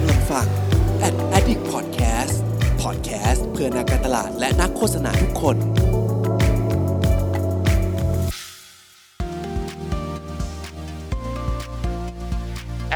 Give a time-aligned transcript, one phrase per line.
[0.00, 0.46] กำลังฟัง
[1.06, 2.36] Ad Addict Podcast
[2.82, 5.56] Podcast เพื่อนักการตลาดและนักโฆษณาทุกคน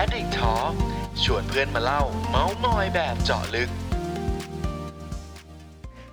[0.02, 0.72] Addict Talk
[1.24, 3.68] ชวนเพื่อนมาเล่า เมาส์มอยแบบเจาะลึก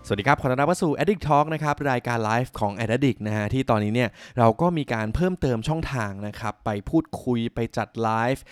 [0.10, 8.44] สวัสดีครับ ขอต้อนรับเข้าสู่ Addict Talk นะครับ รายการไลฟ์ของ Addict นะฮะ ที่ตอนนี้เนี่ยเราก็มีการเพิ่มเติมช่องทางนะครับ ไปพูดคุยไปจัดไลฟ์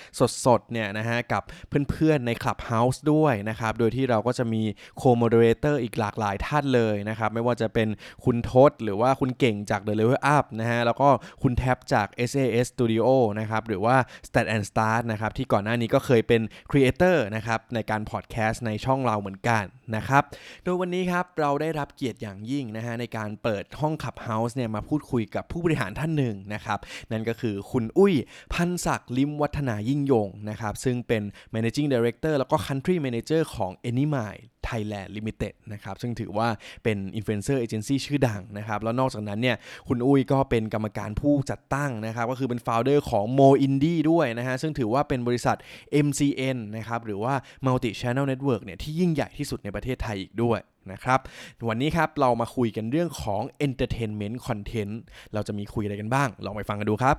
[0.45, 1.43] สดๆเนี่ยนะฮะ กับ
[1.89, 4.63] เพื่อนๆใน Clubhouse ด้วยนะครับ โดยที่เราก็จะมี
[5.01, 7.87] Co-moderator อีกหลากหลายท่านเลยนะครับ ไม่ว่าจะเป็น
[8.25, 11.09] คุณทศหรือว่าคุณเก่งจาก The Level Up นะฮะ แล้วก็
[11.43, 13.07] คุณแท็บจาก SAS Studio
[13.39, 13.95] นะครับ หรือว่า
[14.27, 19.63] Stat and Start นะครับ ที่ก่อนหน้านี้ก็เคยเป็น Creator นะครับในการพอดแคสต์ในช่องเราเหมือนกัน
[19.95, 20.23] นะครับ
[20.63, 26.79] โดยวันนี้ครับเราราได้รับเกียรติอย่างยิ่งนะฮะในการเปิดห้องขับเฮาส์เนี่ยมาพูดคุยกับผู้บริหารท่านหนึ่งนะครับ
[27.11, 28.13] นั่นก็คือคุณอุ้ย
[28.53, 36.47] พันศักดิ์ลิมวัฒนายิ่งยงนะครับซึ่งเป็น managing director แล้วก็ country manager ของ Anymind Thailand Limited นะครับซึ่งถือว่า
[36.83, 45.57] เป็น influencer agency ชื่อดังนะครับแล้วนอกจากนั้นเนี่ยคุณอุ้ยก็เป็นกรรมการผู้จัดตั้งนะครับก็คือเป็น founder ของ Mo Indie ด้วยนะฮะซึ่งถือว่าเป็นบริษัท
[46.05, 47.33] MCN นะครับหรือว่า
[47.65, 50.59] Multi Channel Network เนี่ยที่ยิ่งใหญ่ที่สุดในประเทศไทยอีกด้วย
[50.91, 51.19] นะครับ
[51.67, 54.93] วันนี้ครับเรามาคุยกันเรื่องของ Entertainment Content
[55.33, 57.15] เราจะมีคุยอะไรกันบ้าง ลองไปฟังกันดูครับ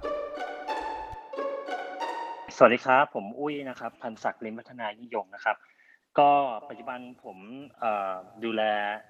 [2.56, 5.56] สวัสดีครับ ผมอุ้ยนะครับ พันศักดิ์ลิมพัฒนายิ่งยงนะครับ
[6.18, 6.30] ก็
[6.68, 7.38] ปัจจุบันผม
[8.44, 8.62] ดูแล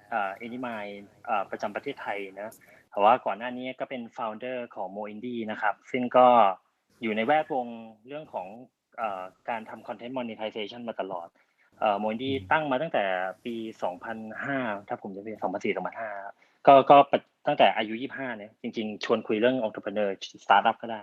[0.09, 0.85] เอ่อเอนิมาย
[1.51, 2.53] ประจำประเทศไทยนะ
[2.91, 6.27] แต่ว่าก่อนหน้านี้ก็เป็น founder ของ Mo Indie นะครับ ซึ่งก็
[7.01, 7.67] อยู่ในแวดวง
[8.07, 8.47] เรื่องของ
[9.49, 11.27] การทำ content monetization มาตลอด
[11.79, 13.05] เอ่อ Mo Indie ตั้งมาตั้งแต่
[13.45, 13.55] ปี
[14.21, 16.97] 2005 ถ้าผมจะเป็น2004 2005 ก็ก็
[17.47, 20.09] ตั้งแต่อายุ 25 เนี่ยจริงๆ ชวนคุยเรื่อง entrepreneur
[20.43, 21.01] startup ก็ได้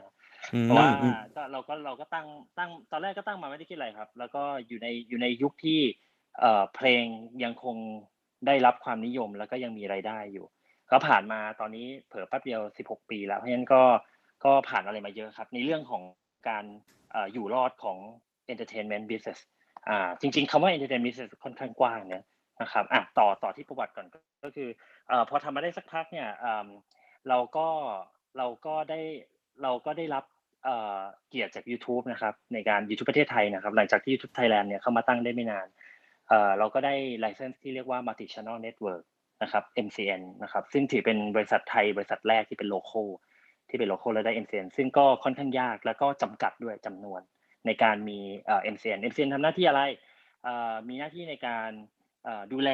[0.62, 0.88] เพราะว่า
[1.34, 2.26] ก็เราก็เราก็ตั้ง
[2.58, 5.80] ตั้งตอนแรกก็ตั้งมาไม่ได้คิดอะไรครับ แล้วก็อยู่ในอยู่ในยุคที่
[6.38, 7.04] เอ่อเพลง
[7.44, 7.76] ยังคง
[8.46, 10.46] ได้รับความนิยมแล้วก็ยังมีรายได้อยู่
[10.90, 13.82] ก็ผ่านมาตอนนี้เผลอแป๊บเดียว 16 ปีแล้วเพราะฉะนั้นก็
[14.44, 16.02] ก็ผ่านอะไรมาเยอะครับ ในเรื่องของ
[16.48, 16.64] การ
[17.10, 17.98] เอ่ออยู่รอดของ
[18.52, 19.38] entertainment business
[19.88, 22.24] อ่าจริงๆคำว่า entertainment business ค่อนข้างกว้างเนี่ย
[22.62, 24.06] นะครับอะต่อต่อที่ประวัติก่อน
[24.44, 24.68] ก็คือ
[25.08, 26.68] เอ่อพอทำมาได้สักพักเนี่ยเอ่อ
[27.28, 27.68] เราก็
[28.38, 29.00] เราก็ได้
[29.62, 30.24] เราก็ได้รับ
[31.28, 35.66] เกียรติจาก YouTube นะครับในการ YouTube ประเทศไทยนะครับ หลังจากที่ YouTube Thailand เนี่ยเข้ามาตั้งได้ไม่นาน
[36.58, 36.94] เราก็ได้
[37.24, 39.04] license ที่เรียกว่า Multi Channel Network
[39.42, 43.02] นะครับ MCN นะครับซึ่งถือเป็นบริษัทไทย บริษัทแรกที่เป็นโลโก้
[43.68, 47.20] ที่เป็นโลโก้แล้วได้ MCN ซึ่งก็ค่อนข้างยากแล้วก็จำกัดด้วยจำนวน
[47.66, 49.82] ในการมีเอ่อ MCN MCN ทำหน้าที่อะไร
[50.88, 51.70] มีหน้าที่ในการ
[52.52, 52.70] ดูแล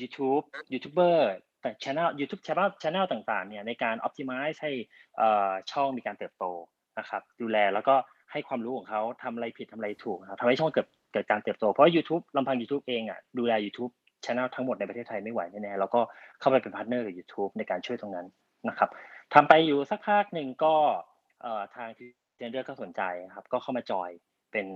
[0.00, 1.30] YouTube ยูทูบเบอร์
[1.62, 4.72] แต่ channel YouTube channel channel ต่างๆเนี่ยในการ optimize ให้
[5.72, 6.44] ช่องมีการเติบโต
[6.98, 7.94] นะครับดูแลแล้วก็
[8.32, 13.92] ให้ความรู้ของเขาทำอะไรผิดทำอะไรถูกนะครับทำให้ช่องเกิดเกิดการเติบโต เพราะ YouTube ลำพัง YouTube เองอะดูแล YouTube
[14.24, 16.00] channel ทั้งหมดในประเทศไทยไม่ไหวแน่ๆแล้วก็
[16.40, 18.26] เข้าไปเป็น partner กับ YouTube ในการช่วยตรงนั้น
[18.68, 18.90] นะครับ
[19.34, 20.74] ทำไปอยู่สักพักหนึ่งก็
[21.76, 22.06] ทางที
[22.36, 23.02] เจนเดอร์ก็สนใจ
[23.34, 24.10] ครับก็เข้ามาจอย
[24.52, 24.66] เป็น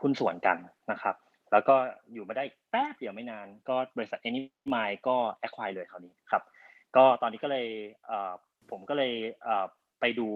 [0.00, 0.56] หุ้นส่วนกัน
[0.92, 1.16] นะครับ
[1.52, 1.74] แล้วก็
[2.12, 6.42] อยู่มาได้แป๊บเดียวไม่นาน ก็บริษัท Anymind ก็ acquire เลยคราวนี้ครับ
[6.96, 7.66] ก็ตอนนี้ก็เลย
[8.70, 9.12] ผมก็เลย
[10.00, 10.28] ไปดู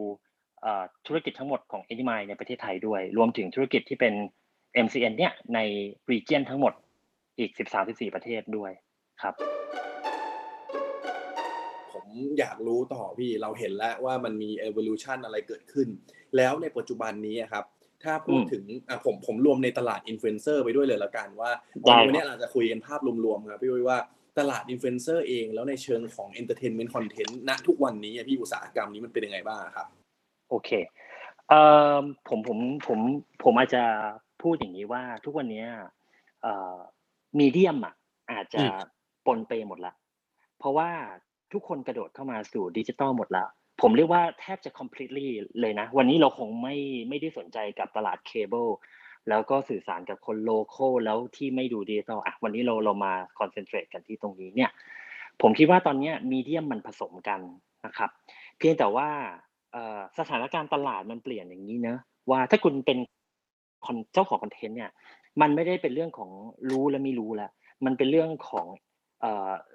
[1.06, 4.14] ธุรกิจทั้งหมดของ Anymind ในประเทศไทยด้วย รวมถึงธุรกิจที่เป็น
[4.84, 5.58] MCN เนี่ยใน
[6.10, 6.72] region ทั้งหมด
[7.38, 7.50] อีก
[7.82, 8.72] 13-14 ประเทศด้วย
[9.22, 9.34] ครับ
[11.92, 12.06] ผม
[12.38, 15.88] อยากรู้ต่อพี่เราเห็นแล้วว่ามันมี evolution อะไรเกิดขึ้น
[16.36, 17.64] แล้วในปัจจุบันนี้ครับ
[18.06, 21.50] ถ้าพูดอืมถึงอะผมผมรวมในตลาดอินฟลูเอนเซอร์ไปด้วยเลยละกันว่า
[21.86, 23.98] ได้ครับวันนี้เราจะคุยกันภาพรวมๆครับพี่วิว่า
[24.38, 29.86] ตลาดอินฟลูเอนเซอร์เองแล้วในเชิงของ entertainment content ณทุกวันนี้อะพี่อุตสาหกรรมนี้มันเป็นยังไงบ้างครับ
[30.50, 30.70] โอเค
[31.48, 31.60] เอ่
[31.96, 32.98] อผมผมผม
[33.44, 33.84] ผมอาจจะ
[34.42, 35.68] พูดอย่างนี้ว่าทุกวันเนี้ย
[36.42, 36.76] เอ่อ
[37.38, 37.94] medium อะ
[38.30, 38.72] อาจจะอืม
[39.26, 39.92] ปนเปหมดละ
[40.58, 40.90] เพราะว่า
[41.52, 43.44] ทุกคนกระโดดเข้ามาสู่ดิจิตอลหมดละ
[43.80, 45.28] ผมเรียกว่าแทบจะ completely
[45.60, 46.76] เลยนะ วันนี้เราคงไม่
[47.08, 48.66] ไม่ได้สนใจกับตลาดเคเบิล
[49.28, 54.70] แล้วก็สื่อสารกับคน local แล้วที่ไม่ดูดิจิตอลอะวันนี้เราเรามา concentrate กันที่ตรงนี้เนี่ย
[55.42, 57.40] ผมคิดว่าตอนนี้ medium มันผสมกัน
[57.86, 58.10] นะครับ
[58.58, 59.08] เพียงแต่ว่า
[60.18, 61.98] สถานการณ์ตลาดมันเปลี่ยนอย่างนี้เนอะ
[62.30, 62.98] ว่าถ้าคุณเป็น
[64.12, 64.90] เจ้าของคอนเทนต์เนี่ย
[65.40, 66.30] มันไม่ได้เป็นเรื่องของ
[66.70, 67.50] รู้และไม่รู้แล้ว
[67.84, 68.66] มันเป็นเรื่องของ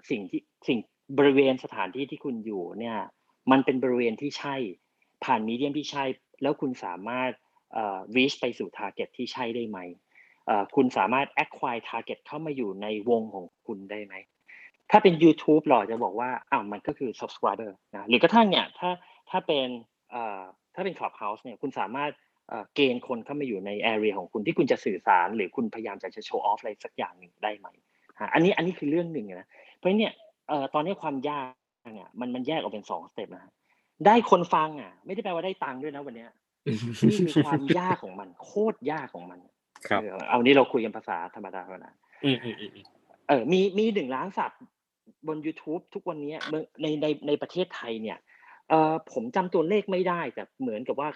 [0.10, 0.78] สิ่งที่สิ่ง
[1.18, 2.98] บริเวณสถานที่ที่คุณอยู่เนี่ย
[3.52, 4.56] มันเป็นบริเวณที่ใช่
[5.24, 6.04] ผ่านมีเดียมที่ใช่
[6.42, 7.32] แล้วคุณสามารถ
[8.16, 9.80] reach ไปสู่ target ที่ใช่ได้ไหม
[10.76, 14.14] คุณสามารถ acquire target เข้ามาอยู่ในวงของคุณได้ไหม
[14.92, 18.90] ถ้าเป็น YouTube เรอจะบอกว่าอ้าวมันก็คือ subscriber นะหรือกระทั่งเนี่ยถ้า
[19.30, 19.68] ถ้าเป็น
[20.76, 22.12] ถ้าเป็น Clubhouse เนี่ยคุณสามารถ
[22.76, 27.68] เกณฑ์คนเข้ามาอยู่ในแอเรีของคุณที่คุณจะสื่อสาร หรือคุณพยายามจะจะโชว์ออฟอะไรสักอย่างหนึ่งได้ไหม
[28.34, 29.48] อันนี้อันนี้คือเรื่องหนึ่งนะ
[29.78, 30.14] เพราะเนี่ย
[30.74, 31.52] ตอนนี้ความยาก
[31.94, 33.52] เนี่ยมันมันแยกออกเป็นสองสเต็ปนะฮะ
[34.06, 36.30] ได้คนฟังอะ ไม่ได้แปลว่าได้ตังค์ด้วยนะวันเนี้ย
[37.10, 39.40] นี่คือความยากของมัน โคตรยากของมัน
[39.88, 41.90] ครับเออเอานี้เราคุยกันภาษาธรรมดาธรรมดา
[42.26, 42.72] อืมอืมอืม
[43.28, 44.52] เออ มีมีหนึ่งล้านสับ
[45.28, 48.18] บน YouTube ทุกวันนี้เมื่อในในในประเทศไทยเนี่ย
[48.70, 51.10] เออผมจำตัวเลขไม่ได้ แต่เหมือนกับว่า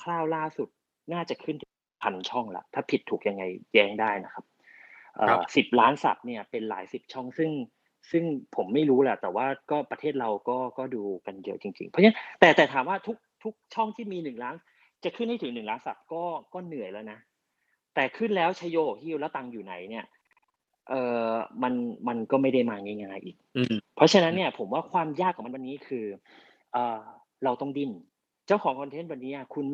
[0.00, 0.68] คร่าวๆล่าสุด
[1.12, 1.56] น่าจะขึ้น
[2.02, 3.44] พันช่องละถ้าผิดถูกยังไง
[3.74, 4.44] แย้งได้นะครับ
[5.14, 7.50] เออสิบล้านสับเนี่ยเป็นหลายสิบช่องซึ่ง
[8.10, 8.24] ซึ่ง
[8.56, 14.54] ผมไม่รู้แหละแต่ว่าก็ประเทศเราก็ก็ดูกันเยอะจริง ๆ เพราะฉะนั้นแต่แต่ถามว่าทุกทุกช่องที่มีหนึ่งล้าน
[15.04, 16.22] จะขึ้นให้ถึงหนึ่งล้านสับก็
[16.54, 17.18] ก็เหนื่อยแล้วนะ
[17.94, 20.04] แต่ขึ้นแล้วไชโยฮิ้วแล้วตังค์อยู่ไหนเนี่ย
[20.88, 20.94] เอ
[21.30, 21.32] อ
[21.62, 21.74] มัน
[22.08, 26.04] มันก็ไม่ได้มาง่ายๆอีกอืมเพราะฉะนั้นเนี่ยผมว่าความยากของมันวันนี้คือ
[26.72, 27.00] เออ
[27.44, 27.90] เราต้องดิ้น
[28.46, 29.66] เจ้าของคอนเทนต์วันนี้อะคุณ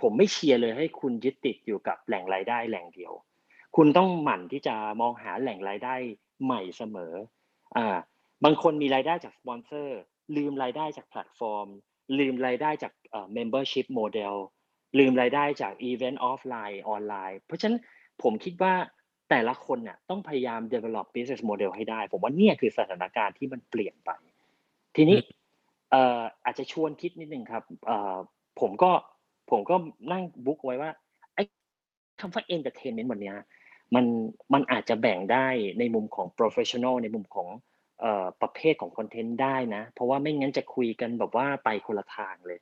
[0.00, 3.12] ผมไม่เชียร์เลยให้คุณยึดติดอยู่กับแหล่งรายได้แหล่งเดียว
[3.76, 5.94] คุณต้องหมั่นที่จะมองหาแหล่งรายได้
[6.44, 7.12] ใหม่เสมอ
[7.76, 7.96] อ่า
[8.44, 9.98] บางคนมีรายได้จากสปอนเซอร์
[10.36, 11.68] ลืมรายได้จากแพลตฟอร์ม
[12.18, 14.34] ลืมรายได้จากเอ่อ membership model
[14.98, 17.78] ลืมรายได้จากอีเวนต์ออฟไลน์ออนไลน์ เพราะฉะนั้น
[18.22, 18.74] ผมคิดว่า
[19.30, 24.10] แต่ละคนเนี่ยต้องพยายาม develop business model ให้ได้ ผมว่าเนี่ยคือสถานการณ์ที่มันเปลี่ยนไป
[24.96, 25.18] ทีนี้
[25.90, 28.16] เอ่ออาจจะชวนคิดนิดนึงครับเอ่อ
[28.60, 28.90] ผมก็
[29.50, 29.76] ผมก็
[30.12, 30.90] นั่งบุ๊กไว้ว่า
[31.34, 31.42] ไอ้
[32.20, 33.36] คำว่า entertainment วันเนี้ย
[33.94, 34.06] มัน
[34.52, 35.46] มันอาจจะแบ่งได้
[35.78, 37.48] ในมุมของ professional ในมุมของ
[38.42, 42.60] ประเภทของคอนเทนต์ได้นะ เพราะว่าไม่งั้นจะคุยกันแบบว่าไปคนละทางเลย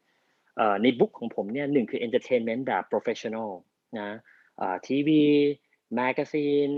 [0.82, 3.50] ในบุ๊กของผมเนี่ยหนึ่งคือ entertainment แบบ professional
[4.00, 4.10] นะ
[4.86, 5.22] ทีวี
[5.94, 6.68] magazine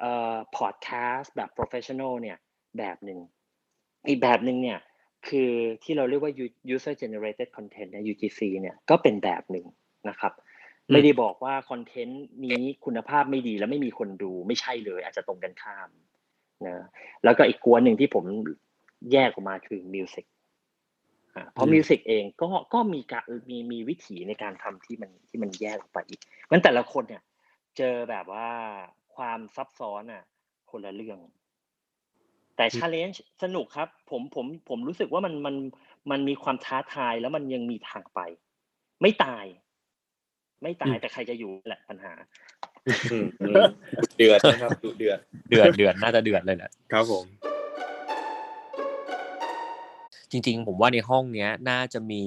[0.00, 2.38] เอ่อ podcast แบบ professional เนี่ย
[2.78, 3.18] แบบหนึ่ง
[4.08, 4.78] อีกแบบหนึ่งเนี่ย
[5.28, 5.50] คือ
[5.82, 6.32] ที่เราเรียกว่า
[6.74, 9.66] user generated content เนี่ย UGC เนี่ยก็เป็นแบบหนึ่ง
[10.08, 10.32] นะครับ
[10.92, 15.88] ไม่ได้บอกว่าคอนเทนต์นี้คุณภาพไม่ดีแล้วไม่มีคนดูไม่ใช่เลย อาจจะตรงกันข้าม
[16.66, 16.76] นะ
[17.24, 18.24] แล้วก็อีกก้อนหนึ่งที่ผม
[19.12, 20.26] แยกออกมาคือ music
[21.34, 26.20] อ่าเพราะอืม music เองก็ก็มีการมีมีวิถีในการทำที่มันที่มันแยกออกไปอีก
[26.50, 27.22] มันแต่ละคนเนี่ย
[27.76, 28.48] เจอแบบว่า
[29.16, 30.24] ความซับซ้อนอะ
[30.70, 31.18] คนละเรื่อง
[32.56, 35.56] แต่ challenge สนุกครับ ผมผมผมรู้สึกว่ามันมัน
[36.10, 38.20] มันมีความท้าทายแล้วมันยังมีทางไป
[39.02, 39.44] ไม่ตาย
[40.62, 42.12] ไม่ตายแต่ใครจะอยู่แหละปัญหา
[43.12, 43.54] อืมอืม
[44.16, 45.18] เดือดนะครับดุเดือด
[45.48, 47.24] เดือดเดือดน่าจะเดือดเลยแหละครับผม
[50.30, 52.24] จริง ๆ ผมว่าในห้องเนี้ย น่าจะมี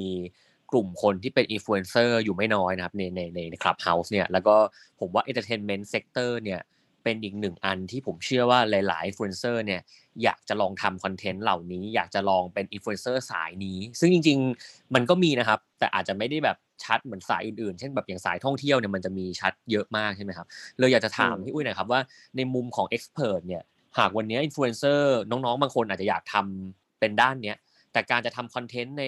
[0.71, 4.56] กลุ่มคนที่เป็นอินฟลูเอนเซอร์อยู่ไม่น้อยนะครับในในในใน Clubhouse เนี่ยแล้วก็
[5.00, 6.62] ผมว่า Entertainment Sector เนี่ย
[7.04, 9.82] เป็นอีกหนึ่งอันที่ผมเชื่อว่าหลายๆอินฟลูเอนเซอร์เนี่ย
[10.24, 20.48] อยากจะลองทำคอนเทนต์เหล่านี้ อยากจะลองเป็นอินฟลูเอนเซอร์สายนี้ ซึ่งจริง ๆ มันก็มีนะครับ แต่อาจจะไม่ได้แบบชัดเหมือนสายอื่นๆ เช่นแบบอย่างสายท่องเที่ยวเนี่ยมันจะมีชัดเยอะมากใช่ไหมครับ
[20.80, 22.02] เลยอยากจะถามอืมพี่อุ้ยหน่อยครับว่า
[22.38, 23.64] ในมุมของ Expert เนี่ย
[23.98, 27.58] หากวันนี้อินฟลูเอนเซอร์น้องๆบางคนอาจจะอยากทำเป็นด้านเนี้ย
[27.92, 29.06] แต่การจะทำคอนเทนต์ใน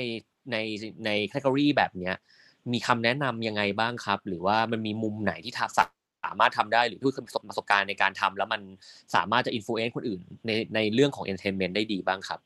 [0.52, 0.58] ใน
[1.06, 2.16] ใน category แบบเนี้ย
[2.72, 8.62] มีคำแนะนำยังไงบ้างครับ หรือว่ามันมีมุมไหนที่ทาสามารถทำได้หรือผู้เคยประสบประสบการณ์ในการทำแล้วมัน
[9.16, 12.40] สามารถจะอิ f ฟ u เอนซ์คนอื่นในในเรื่องของ entertainment ได้ดีบ้างครับ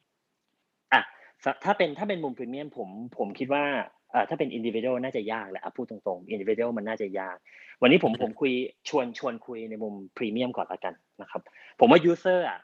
[0.93, 1.01] อะ
[1.43, 3.63] สถ้าเป็นถ้าเป็นมุมพรีเมียมผมผมคิดว่า
[4.11, 7.37] เอ่อถ้าเป็นอินดิวิเด l น่าจะยากแหละอะพูดตรงๆอินดิวิเด l มันน่าจะยาก
[7.81, 8.51] วันนี้ผมผมคุย
[8.89, 11.41] ชวนชวนคุยในมุมพรีเมียมก่อนละกันนะครับ
[11.79, 12.59] ผมว่า user อะ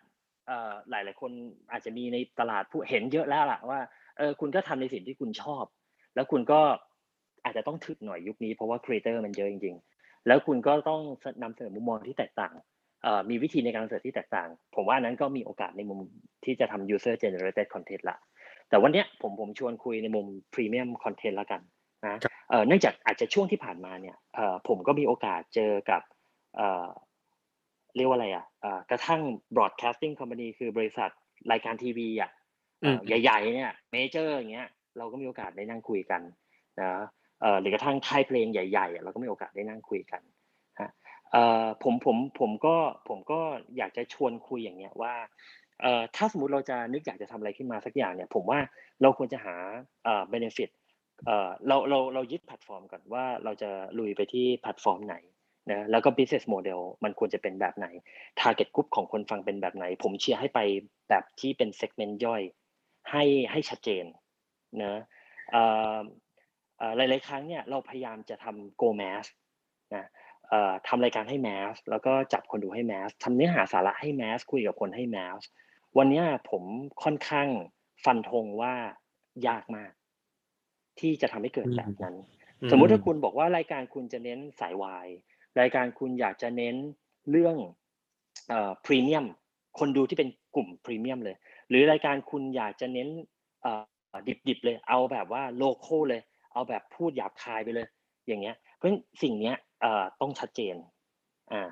[0.48, 1.32] เอ่อหลายหลายๆคน
[1.72, 3.80] อาจจะมีในตลาดผู้เห็นเยอะแล้วล่ะว่า
[4.18, 5.66] เออคุณก็ทำในสิ่งที่คุณชอบ
[6.16, 6.62] แล้วคุณก็
[7.44, 9.95] อาจจะต้องถึกหน่อยยุคนี้เพราะว่าครีเอเตอร์มันเยอะจริงๆ
[10.28, 11.02] แล้วคุณก็ต้อง
[11.44, 12.54] นำเสนอมุมมองที่แตกต่าง
[13.04, 16.00] เอ่อมีวิธีในการนำเสนอที่แตกต่าง ผมว่าอันนั้นก็มีโอกาสในมุม
[16.46, 18.18] ที่จะทำ user generated content ละ
[18.70, 21.62] แต่วันเนี้ยผมผมชวนคุยในมุม premium content ละกัน
[22.08, 22.18] นะ
[22.50, 26.02] เอ่อเนื่องจากอาจจะช่วงที่ผ่านมาเนี่ยเอ่อผมก็มีโอกาสเจอกับ
[26.56, 26.88] เอ่อ
[27.96, 29.22] เรียกว่าอะไรอะเอ่อกระทั่ง
[29.56, 31.10] broadcasting company คือบริษัท
[31.52, 32.32] รายการทีวีอะ
[32.82, 34.68] เอ่ออืมใหญ่ๆเนี่ยเมเจอร์อย่างเงี้ย
[34.98, 36.36] เราก็มีโอกาสได้นั่งคุยกันนะ
[36.76, 37.02] เอ่อ
[37.60, 40.22] หรือกระทั่งค่ายเพลงใหญ่ๆเราก็มีโอกาสได้นั่งคุยกัน
[40.80, 40.90] ฮะ
[41.84, 42.76] ผมผมผมก็
[43.10, 43.40] ผมก็
[43.78, 45.14] อยากจะชวนคุยอย่างเงี้ยว่า
[46.16, 48.60] ถ้าสมมติเราจะนึกอยากจะทำอะไรขึ้นมาสักอย่างเนี่ย ผมว่า
[49.02, 49.56] เราควรจะหา
[50.04, 50.70] เอ่อ benefit
[51.68, 55.16] เราเราเรายึดแพลตฟอร์มก่อนว่าเราจะลุยไปที่แพลตฟอร์มไหน
[55.72, 57.88] นะแล้วก็ business model มันควรจะเป็นแบบไหน
[58.42, 60.60] target group ของคนฟังเป็นแบบไหน ผมเชียร์ให้ไป
[61.10, 62.42] แบบที่เป็น segment ย่อย
[63.12, 64.06] ให้ให้ชัดเจน
[64.84, 64.96] นะ
[65.52, 65.64] เอ่
[65.94, 66.00] อเอ่อ
[66.98, 69.26] หลาย ๆ ครั้งเนี่ยเราพยายามจะทำ go mass
[69.96, 70.06] นะ
[70.50, 75.42] เอ่อทำรายการให้ mass แล้วก็จับคนดูให้ mass ทำเนื้อหาสาระให้ mass คุยกับคนให้ mass
[75.98, 76.64] วันเนี้ยผม
[77.04, 77.48] ค่อนข้าง
[78.06, 78.74] ฟันธงว่า
[79.48, 79.92] ยากมาก
[81.00, 82.16] ที่จะทำให้เกิดแบบนั้น
[82.72, 85.08] สมมุติถ้าคุณบอกว่ารายการคุณจะเน้นสายวาย
[85.60, 86.76] รายการคุณอยากจะเน้น
[87.32, 87.56] เรื่อง
[88.50, 89.26] เอ่อพรีเมียม
[89.80, 91.36] คนดูที่เป็นกลุ่มพรีเมียมเลย
[91.70, 93.10] หรือรายการคุณอยากจะเน้น
[93.62, 93.84] เอ่อ
[94.48, 96.22] ดิบๆเลย เอาแบบว่าโลโก้เลย
[96.56, 97.88] เอาแบบพูดหยาบคายไปเลย
[98.28, 100.76] อย่างเงี้ย เพราะฉนั้นสิ่งเนี้ยเอ่อต้องชัดเจน
[101.52, 101.70] อ่า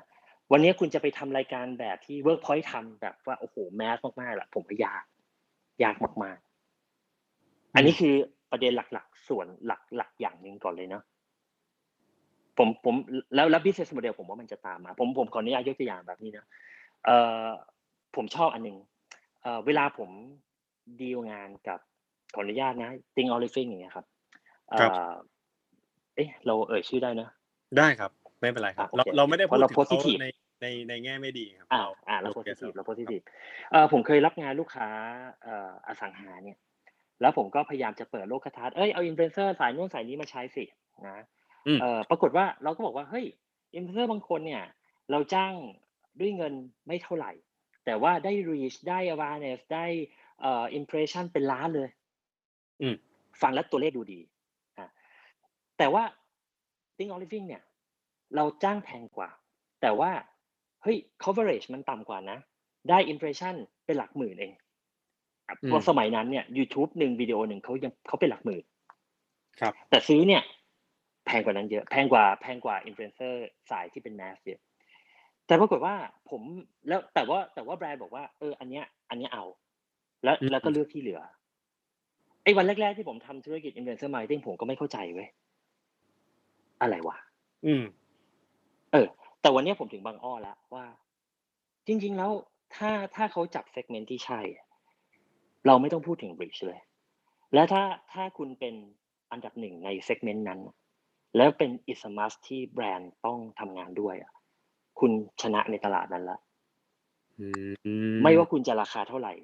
[0.52, 5.04] วันนี้คุณจะไปทำรายการแบบที่ Workpoint ทำแบบว่าโอ้โหแมสมากๆแหละผมว่ายาก
[5.82, 8.14] ยากมากๆ อันนี้คือ
[8.50, 11.02] ประเด็นหลักๆ ส่วนหลักๆอย่างหนึ่งก่อนเลยเนาะ
[12.58, 12.94] ผมผม
[13.34, 16.46] แล้วแล้ว business model ผมว่ามันจะตามมา ผมผมขออนุญาตยกตัวอย่างแบบนี้นะ
[17.04, 17.48] เอ่อ
[18.16, 18.76] ผมชอบอันหนึ่ง
[19.42, 20.10] เอ่อเวลาผม
[21.00, 21.78] ดีลงานกับ
[22.34, 24.06] ขออนุญาตนะ Think o l i v i n g อย่างเงี้ยครับ
[24.80, 24.96] ครับอ
[26.16, 27.28] เอ๊ะ เราเอ่ยชื่อได้นะ
[27.78, 30.26] ได้ครับ ไม่เป็นไรครับอะเราโอเคเราไม่ได้เพพูดราะเราพูดถึงเขา positive ใน
[30.62, 33.20] ในในแง่ไม่ดีครับอ่าเราอ่าเราโอเคสิทีฟครับเรา positive
[33.70, 34.88] เอ่อผมเคยรับงานลูกค้า
[35.42, 36.58] เอ่ออสังหาเนี่ย
[37.20, 40.64] แล้วผมก็พยายามจะเปิดโลกทัศน์เอ้ยเอาอินฟลูเอนเซอร์สายนู้นสายนี้มาใช้สิ
[41.08, 41.18] นะ
[41.66, 43.24] อืมเอ่อปรากฏว่าเราก็บอกว่าเฮ้ย
[43.74, 44.64] อินฟลูเอนเซอร์บางคนเนี่ย
[45.10, 45.52] เราจ้าง
[46.20, 46.52] ด้วยเงิน
[46.86, 47.32] ไม่เท่าไหร่
[47.84, 49.86] แต่ว่าได้ reach ได้ awareness ได้
[50.40, 51.88] เอ่อ impression เป็นล้านเลย
[52.82, 52.94] อืม
[53.42, 54.33] ฟังแล้วตัวเลขดูดีอะ
[55.78, 56.04] แต่ว่า
[56.96, 57.62] Think of Living เนี่ย
[58.36, 59.28] เราจ้างแพงกว่า
[59.82, 60.10] แต่ว่า
[60.82, 62.38] เฮ้ย coverage มันต่ำกว่านะ
[62.88, 63.54] ได้ impression
[63.86, 64.62] เป็นหลักหมื่นเองอะ
[65.66, 68.64] เพราะสมัยนั้นเนี่ย YouTube หนึ่งวิดีโอหนึ่งเขายังเขาเป็นหลักหมื่น
[69.60, 70.42] ครับ แต่ซื้อเนี่ย
[71.26, 74.60] แพงกว่านั้นเยอะ แพงกว่าแพงกว่าอินฟลูเอนเซอร์สายที่เป็น mass เยอะ
[75.46, 75.94] แต่ปรากฏว่า
[76.30, 76.42] ผม
[76.88, 79.44] แล้วแต่ว่าแต่ว่าแบรนด์บอกว่าเอออันเนี้ย อันเนี้ยเอา
[80.24, 81.20] แล้วอืมแล้วก็เลือกที่เหลือ
[82.44, 85.28] ไอ้วันแรก ๆ ที่ผมทำธุรกิจ influencer marketing ผมก็ไม่เข้าใจเว้ย
[86.80, 87.16] อะไรวะ
[87.66, 87.84] อืม
[88.92, 89.06] เออ
[89.40, 90.84] แต่วันเนี้ยผมถึงบางอ้อแล้วว่า
[91.86, 92.30] จริง ๆ แล้ว
[92.76, 94.40] ถ้าถ้าเขาจับ segment ที่ใช่
[95.66, 96.80] เราไม่ต้องพูดถึง reach เลย
[97.54, 98.74] และถ้าถ้าคุณเป็น
[99.30, 100.60] อันดับหนึ่งในเซกเมนต์นั้น
[101.36, 104.32] แล้วเป็น is a must ที่แบรนด์ต้องทำงานด้วยอะ
[105.00, 105.10] คุณ
[105.42, 106.38] ชนะในตลาดนั้นละ
[107.40, 107.46] อื
[108.22, 109.34] ไม่ว่าคุณจะราคาเท่าไหร่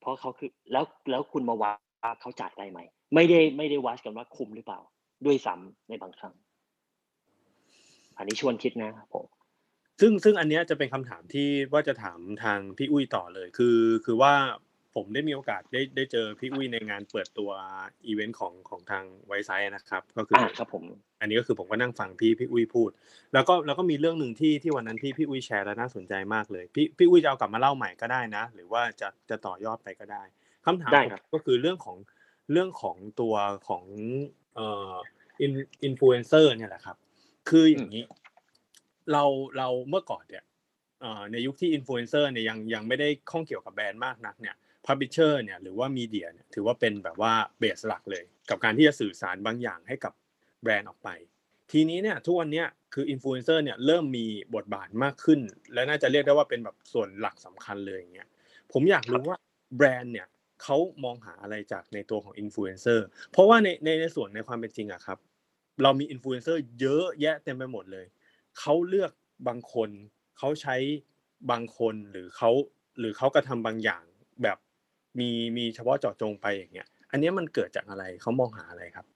[0.00, 2.80] เพราะเขาคือแล้วแล้วคุณมาวัดว่าเขาจ่ายได้ไหม
[3.14, 4.80] ไม่ได้ไม่ได้วัดกันว่าคุ้มหรือเปล่า
[5.26, 6.34] ด้วยซ้ำในบางครั้ง
[8.16, 9.26] อันนี้ชวนคิดนะครับผม
[10.00, 14.32] ซึ่งซึ่งอันเนี้ยจะเป็นคำถามที่ว่าจะถามทางพี่อุ้ยต่อเลย คือคือว่า
[14.94, 17.50] ผมได้มีโอกาสได้ได้เจอพี่อุ้ยในงานเปิดตัว
[18.06, 20.84] อีเวนต์ของของทาง Wisesight นะครับ ก็คืออ่าอครับผม
[21.20, 22.90] อันนี้ก็คือผมก็นั่งฟังพี่พี่อุ้ยพูด
[23.32, 30.22] แล้วก็แล้วก็มีเรื่องหนึ่งที่ที่วันนั้นพี่พี่อุ้ยแชร์แล้วน่าสนใจมากเลย พี่พี่อุ้ยจะเอากลับมาเล่าใหม่ก็ได้นะ หรือว่าจะจะต่อยอดไปก็ได้
[30.66, 31.96] คำถามได้ผมครับก็คือเรื่องของ
[32.52, 33.34] เรื่องของตัว
[33.68, 33.84] ของ
[34.56, 34.92] เอ่อ
[35.40, 35.52] อิน
[35.84, 36.96] อินฟลูเอนเซอร์เนี่ยแหละครับ
[37.48, 38.04] คืออย่างนี้
[39.12, 39.24] เรา
[39.56, 40.44] เราเมื่อก่อนเนี่ย
[41.00, 44.56] เอ่อในยุคที่อินฟลูเอนเซอร์เนี่ยยังยังไม่ได้ข้องเกี่ยวกับแบรนด์มากนักเนี่ย
[44.86, 50.12] publisher เนี่ยหรือว่า media เนี่ยถือว่าเป็นแบบว่า base หลักเลย กับการที่จะสื่อสารบางอย่างให้กับ
[50.62, 51.08] แบรนด์ออกไป
[51.72, 55.40] ทีนี้เนี่ยทุกวันเนี้ยคืออินฟลูเอนเซอร์เนี่ยเริ่มมีบทบาทมากขึ้น
[55.74, 58.28] และน่าจะเรียกได้ว่าเป็นแบบส่วนหลักสำคัญเลยอย่างเงี้ย
[58.72, 59.36] ผมอยากรู้ว่า
[59.76, 60.26] แบรนด์เนี่ย
[60.64, 65.18] เขามองหาอะไรจากในตัวของอินฟลูเอนเซอร์เพราะว่าในในในส่วนในความเป็นจริงอะครับ
[65.82, 68.06] เรามีอินฟลูเอนเซอร์เยอะแยะเต็มไปหมดเลย
[68.58, 69.12] เขาเลือก
[69.48, 69.90] บางคน
[70.38, 70.76] เขาใช้
[71.50, 72.50] บางคนหรือเขา
[72.98, 74.04] หรือเขากระทำบางอย่าง
[74.42, 74.58] แบบ
[75.18, 79.06] มีมีเฉพาะเจาะจงไปอย่างเงี้ย อันเนี้ยมันเกิดจากอะไรเขามองหาอะไรครับ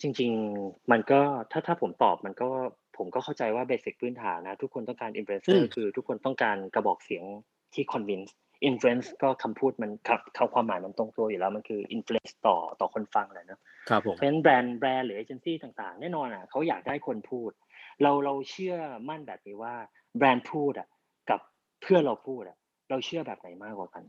[0.00, 0.30] จริง
[0.60, 1.20] ๆ มันก็
[1.52, 2.48] ถ้าถ้าผมตอบมันก็
[2.96, 7.24] ผมก็เข้าใจว่า basic พื้นฐานนะ ทุกคนต้องการอินฟลูเอนเซออืมคือทุกคนต้องการกระบอกเสียง
[7.74, 17.50] ที่ convince influence ก็คำพูดมันครับคำความหมายมันตรงตัวอยู่แล้วมันคือ influence ต่อต่อคนฟังแหละเนอะครับผมเพราะฉะนั้นแบรนด์แบรนด์หรือเอเจนซี่ต่างๆ แน่นอนอะเขาอยากได้คนพูด
[18.02, 18.76] เราเราเชื่อ
[19.08, 19.74] มั่นแบบนี้ว่า
[20.16, 20.88] แบรนด์พูดอะ
[21.30, 21.40] กับ
[21.82, 22.56] เพื่อนเราพูดอะ
[22.90, 24.04] เราเชื่อแบบไหนมากกว่ากัน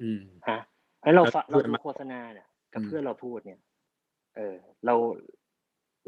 [0.00, 0.58] อืมฮะ
[1.02, 3.60] แล้วเราแล้วฟังเพื่เราดูมาโฆษณาเนี่ยกับอืมเพเพื่อนเราพูดเนี่ย
[4.36, 4.94] เออเรา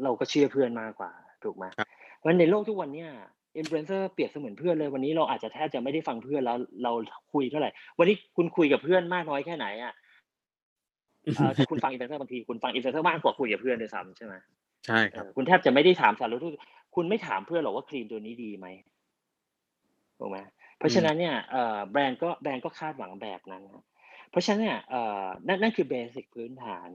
[0.03, 1.11] เราก็เชื่อเพื่อนมากกว่า
[1.43, 3.11] ถูกไหมครับเพราะฉะนั้นในโลกทุกวันเนี่ย
[3.57, 6.91] อินฟลูเอนเซอร์เปรียบเสมือนเพื่อนเลยวันนี้เราอาจจะแทบจะไม่ได้ฟังเพื่อนแล้วเรา
[7.33, 9.93] คุยเท่าไหร่ วันนี้คุณคุยกับเพื่อนมากน้อยแค่ไหนอะ
[11.35, 14.33] เอ่อถ้าคุณฟังอินฟลูเอนเซอร์บางทีคุณฟังอินฟลูเอนเซอร์มากกว่าคุยกับเพื่อนด้วยซ้ำใช่ไหม
[14.85, 16.55] ใช่ครับเออคุณแทบจะไม่ได้ถามสารทุกข์
[16.95, 18.67] คุณไม่ถามเพื่อนหรอกว่าครีมตัวนี้ดีไหม
[20.19, 20.37] ถูกไหม
[20.77, 23.85] เพราะฉะนั้นเนี่ยเอ่อแบรนด์ก็แบรนด์ก็คาดหวังแบบนั้นนะ
[24.31, 26.89] เพราะฉะนั้นเนี่ยเอ่อนั่นนั่นคือ basic พื้นฐาน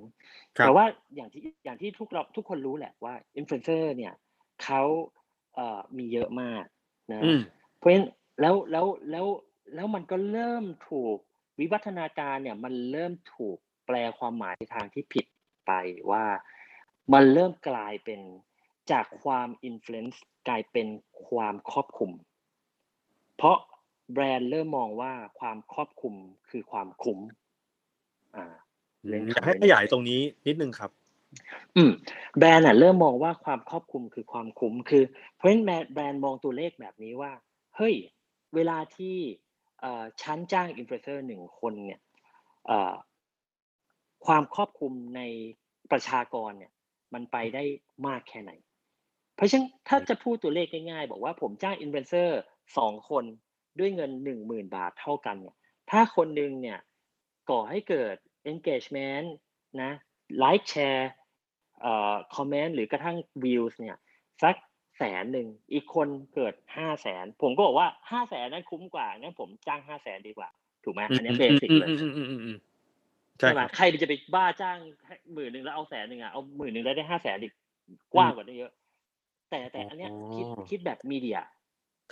[0.59, 0.85] ครับแต่ว่า
[1.17, 4.15] อย่างที่อย่างที่ทุกเราทุกคนรู้แหละว่าอินฟลูเอนเซอร์เนี่ย
[4.65, 4.83] เขา
[5.13, 5.15] เอ่อ
[5.99, 6.65] มีเยอะมาก
[7.13, 7.41] นะอืม
[7.79, 8.07] เพราะฉะนั้น
[8.41, 9.27] แล้วแล้วแล้ว
[9.75, 11.17] แล้วมันก็เริ่มถูก
[11.61, 15.27] วิวัฒนาการเนี่ยมันเริ่มถูกแปลความหมายในทางที่ผิด
[15.67, 15.73] ไป
[16.11, 16.25] ว่า
[17.13, 18.21] มันเริ่มกลายเป็น
[18.93, 20.87] จากความอิม l u e n c e กลายเป็น
[21.29, 22.13] ความครอบคลุม
[23.37, 23.57] เพราะ
[24.13, 26.15] แบรนด์เริ่มมองว่าความครอบคลุม
[26.51, 27.21] คือความคุ้ม
[28.37, 28.47] อ่า
[29.09, 30.91] เล่นอยากให้ขยายตรงนี้นิดนึงครับ
[31.76, 31.90] อืม
[32.38, 37.33] แบรนด์อะเริ่มมองว่าความครอบคลุมคือความคุ้มคือ เพราะฉะนั้นแบรนด์แบรนด์มองตัวเลขแบบนี้ว่า
[37.76, 37.95] เฮ้ย
[38.55, 39.16] เวลาที่
[39.81, 42.00] เอ่อฉันจ้างอินฟลูเอนเซอร์หนึ่งคนเนี่ย
[42.66, 42.95] เอ่อ
[44.26, 45.23] ความครอบคลุมใน
[45.90, 46.73] ประชากรเนี่ย
[47.14, 47.64] มันไปได้
[48.07, 48.52] มากแค่ไหน
[49.37, 52.40] เพราะฉะนั้นถ้าจะพูดตัวเลขง่ายๆ บอกว่าผมจ้างอินฟลูเอนเซอร์
[52.78, 53.25] สองคน
[53.78, 55.57] ด้วยเงินหนึ่งหมื่นบาทเท่ากันเนี่ย
[55.90, 56.78] ถ้าคนหนึ่งเนี่ย
[57.50, 58.16] ก่อให้เกิด
[58.50, 59.28] engagement
[59.83, 59.93] นะ
[60.43, 61.07] like share
[61.80, 63.97] เอ่อ comment หรือกระทั่ง views เนี่ย
[64.42, 64.56] สัก
[64.99, 70.49] แสนหนึ่งอีกคนเกิดห้าแสนผมก็บอกว่าห้าแสนนั้นคุ้มกว่างั้นผมจ้างห้าแสนดีกว่า
[70.85, 72.59] ถูกไหมอันนี้เบสิกเลยอืมอืมอืมอืมอืม
[73.38, 74.78] ใช่ใช่ไหคมรับใครจะไปบ้าจ้าง
[75.35, 77.52] หมื่นหนึ่งแล้วเอาแสนหนึ่งอะเอาหมื่นหนึ่งแล้วได้ห้าแสนอีก
[78.14, 78.73] กว้างกว่านี้เยอะ
[79.50, 81.38] แต่แต่อันเนี้ยคิดอ๋อคิดแบบมีเดีย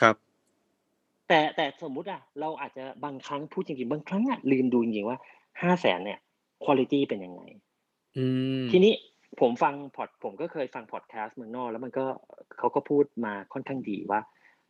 [0.01, 0.17] ครับ
[1.29, 5.19] แต่แต่สมมุติอะ เราอาจจะบางครั้งพูดจริงๆบางครั้งอะลืมดูจริงๆว่า
[5.63, 6.19] ห้าแสนเนี่ย
[6.65, 7.43] คุณภาพเป็นยังไง
[8.17, 8.27] อื
[8.63, 8.93] มทีนี้
[9.41, 12.07] ผมฟังพอดผมก็เคยฟังพอดแคสต์เมืองนอกแล้วมันก็
[12.59, 14.21] เขาก็พูดมาค่อนข้างดีว่า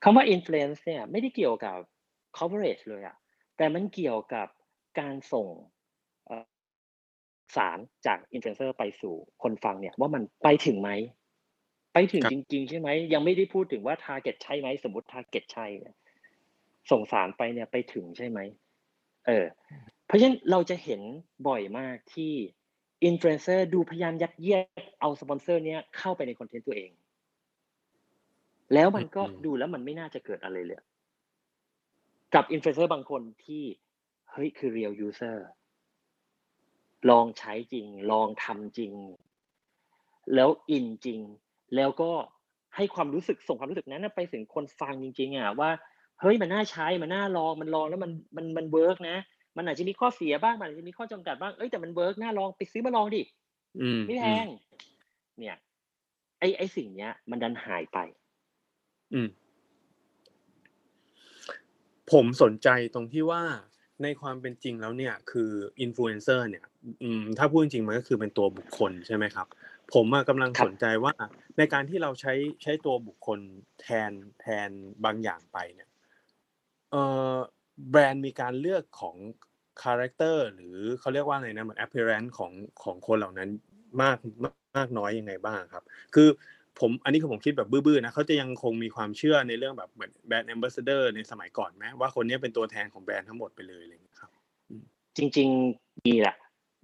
[0.02, 1.78] คำว่า influence เนี่ยไม่ได้เกี่ยวกับ
[2.38, 3.16] coverage เลยอะ
[3.56, 4.48] แต่มันเกี่ยวกับ
[5.00, 5.48] การส่ง
[7.56, 10.90] สารจาก influencer ไปสู่คนฟังเนี่ยว่ามันไปถึงไหม
[11.94, 15.94] ไปถึงครับจริง ๆ ใช่ไหม ยังไม่ได้พูดถึงว่า target ใช่ไหม สมมติ target ใช่เนี่ย
[16.90, 18.38] ส่งสารไปเนี่ยไปถึงใช่ไหม
[19.26, 19.46] เออ
[20.06, 21.00] เพราะฉะนั้นเราจะเห็น
[21.48, 22.32] บ่อยมากที่
[23.04, 24.64] อินฟลูเอนเซอร์ดูพยายามยัดเยียด
[25.00, 26.90] เอาสปอนเซอร์เนี้ยเข้าไปในคอนเทนต์ตัวเอง
[28.74, 30.80] แล้วมันก็อืมดูแล้วมันไม่น่าจะเกิดอะไรเลย
[32.34, 33.64] กับอินฟลูเอนเซอร์บางคนที่
[34.32, 35.38] เฮ้ยคือ real user
[37.10, 38.92] ลองใช้จริง ลองทำจริง
[40.34, 41.20] แล้วอินจริง
[41.76, 42.10] แล้วก็
[42.76, 45.70] ให้ความรู้สึกส่งความรู้สึกนั้นนะไปถึงคนฟังจริง ๆอะว่า
[46.20, 49.16] เฮ้ยมันน่าใช้มันน่าลองมันลองแล้วมันมันมัน work นะ
[49.56, 53.22] มันอาจจะมีข้อเสียบ้างมันอาจจะมีข้อจำกัดบ้างเอ้ยแต่มัน work น่าลองไปซื้อมาลองดิ
[53.80, 54.46] อืมไม่แพง
[55.38, 55.56] เนี่ย
[56.38, 57.98] ไอ้ไอ้สิ่งเนี้ย มันดันหายไป
[59.12, 59.28] อืม
[62.12, 63.42] ผมสนใจตรงที่ว่า
[64.02, 66.64] ในความเป็นจริงแล้วเนี่ย คืออินฟลูเอนเซอร์เนี่ย
[67.02, 69.46] อืม ถ้าพูดจริงๆมันก็คือเป็นตัวบุคคลใช่ไหมครับ
[69.94, 71.12] ผมอะกำลังครับสนใจว่า
[71.58, 73.38] ในการที่เราใช้ใช้ตัวบุคคล
[73.80, 74.70] แทนแทน
[75.04, 75.88] บางอย่างไปเนี่ย
[76.90, 77.02] เอ่
[77.34, 77.36] อ
[77.90, 79.16] แบรนด์มีการเลือกของ
[79.82, 82.52] คาแรคเตอร์หรือเขาเรียกว่าไงนะเหมือน appearance ของ
[82.84, 83.48] ของคนเหล่านั้น
[84.02, 85.84] มากมากมากน้อยยังไงบ้างครับ
[86.14, 86.28] คือ
[86.80, 94.30] ผมอันนี้คือผมคิดแบบบื้อๆนะเขาจะยังคงมีความเชื่อในเรื่องแบบเหมือนแบรนด์ ambassador ในสมัยก่อนไหมว่าคนนี้เป็นตัวแทนของแบรนด์ทั้งหมดไปเลยอะไรอย่างเงี้ยครับ
[95.16, 96.36] จริงๆมีแหละ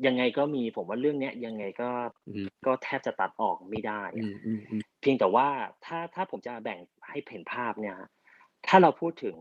[0.07, 1.91] ยังไงก็มีผมว่าเรื่องเนี้ยยังไงก็
[2.29, 5.49] อืมก็แทบจะตัดออกไม่ได้อือะมอืมอืมเพียงแต่ว่า
[5.85, 8.09] ถ้าถ้าผมจะแบ่งให้เห็นภาพเนี่ยฮะ
[8.67, 9.37] ถ้าเราพูดถึง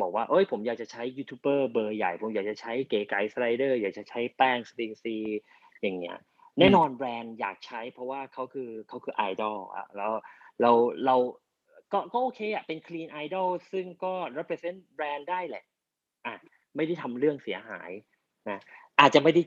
[0.00, 5.16] บอกว่าเอ้ยผมอยากจะใช้ยูทูบเบอร์เบอร์ใหญ่ ผมอยากจะใช้เก๋ไก่สไลเดอร์อยากจะใช้แป้ง zbing z.
[5.82, 6.18] อย่างเงี้ย
[6.58, 10.12] แน่นอนแบรนด์อยากใช้เพราะว่าเขาคือเขาคือไอดอลอะแล้ว
[10.60, 10.70] เรา
[11.06, 11.16] เรา
[11.92, 15.64] ก็ก็โอเคอะเป็น clean idol ซึ่งก็ represent แบรนด์ได้แหละ
[16.26, 16.34] อะ
[16.76, 17.90] ไม่ได้ทำเรื่องเสียหาย
[18.48, 18.60] นะ
[19.00, 19.42] อาจจะไม่ได้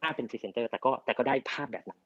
[0.00, 2.00] ภาพเป็นพรีเซนเตอร์แต่ก็แต่ก็ได้ภาพแบบนั้น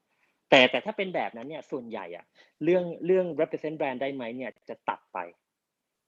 [0.50, 2.24] แต่แต่ถ้าเป็นแบบนั้นเนี่ยส่วนใหญ่อะ
[2.64, 5.18] เรื่องเรื่อง represent brand ได้ไหมเนี่ยจะตัดไป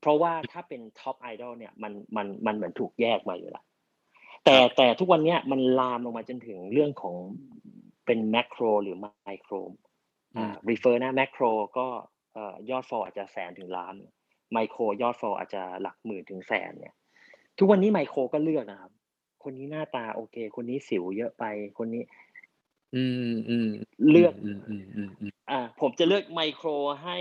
[0.00, 3.64] เพราะว่าถ้าเป็น top idol เนี่ยมันมันมันเหมือนถูกแยกมาอยู่แล้ว
[4.44, 7.14] แต่แต่ทุกวันเนี้ยมันลามลงมาจนถึงเรื่องของ
[8.06, 8.96] เป็น macro หรือ
[9.28, 9.60] micro
[10.36, 11.86] อ่า refer นะ macro ก็
[12.34, 13.94] เอ่อยอด fall อาจจะแสนถึงล้าน
[14.56, 16.94] micro ยอด fall อาจจะหลักหมื่นถึงแสนเนี่ย
[17.58, 18.92] ทุกวันนี้ micro ก็เลือกนะครับ
[19.42, 21.44] คนนี้หน้าตาโอเค คนนี้สิวเยอะไป
[21.78, 22.02] คนนี้
[22.94, 23.68] อืมอืม
[24.10, 26.68] เลือกอืมอืมอืมอืมอ่า ผมจะเลือกไมโคร
[27.02, 27.18] ให้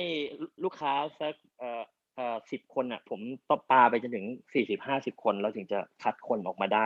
[0.63, 6.85] ลูกค้าสักเอ่อเอ่อสิบคนอะ ผมต้องปาไปจนถึงสี่สิบห้าสิบคนแล้วถึงจะคัดคนออกมาได้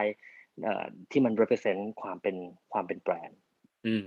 [0.63, 2.35] เอ่อที่มัน represent ความเป็น
[2.73, 3.39] ความเป็นแบรนด์
[3.87, 4.05] อืม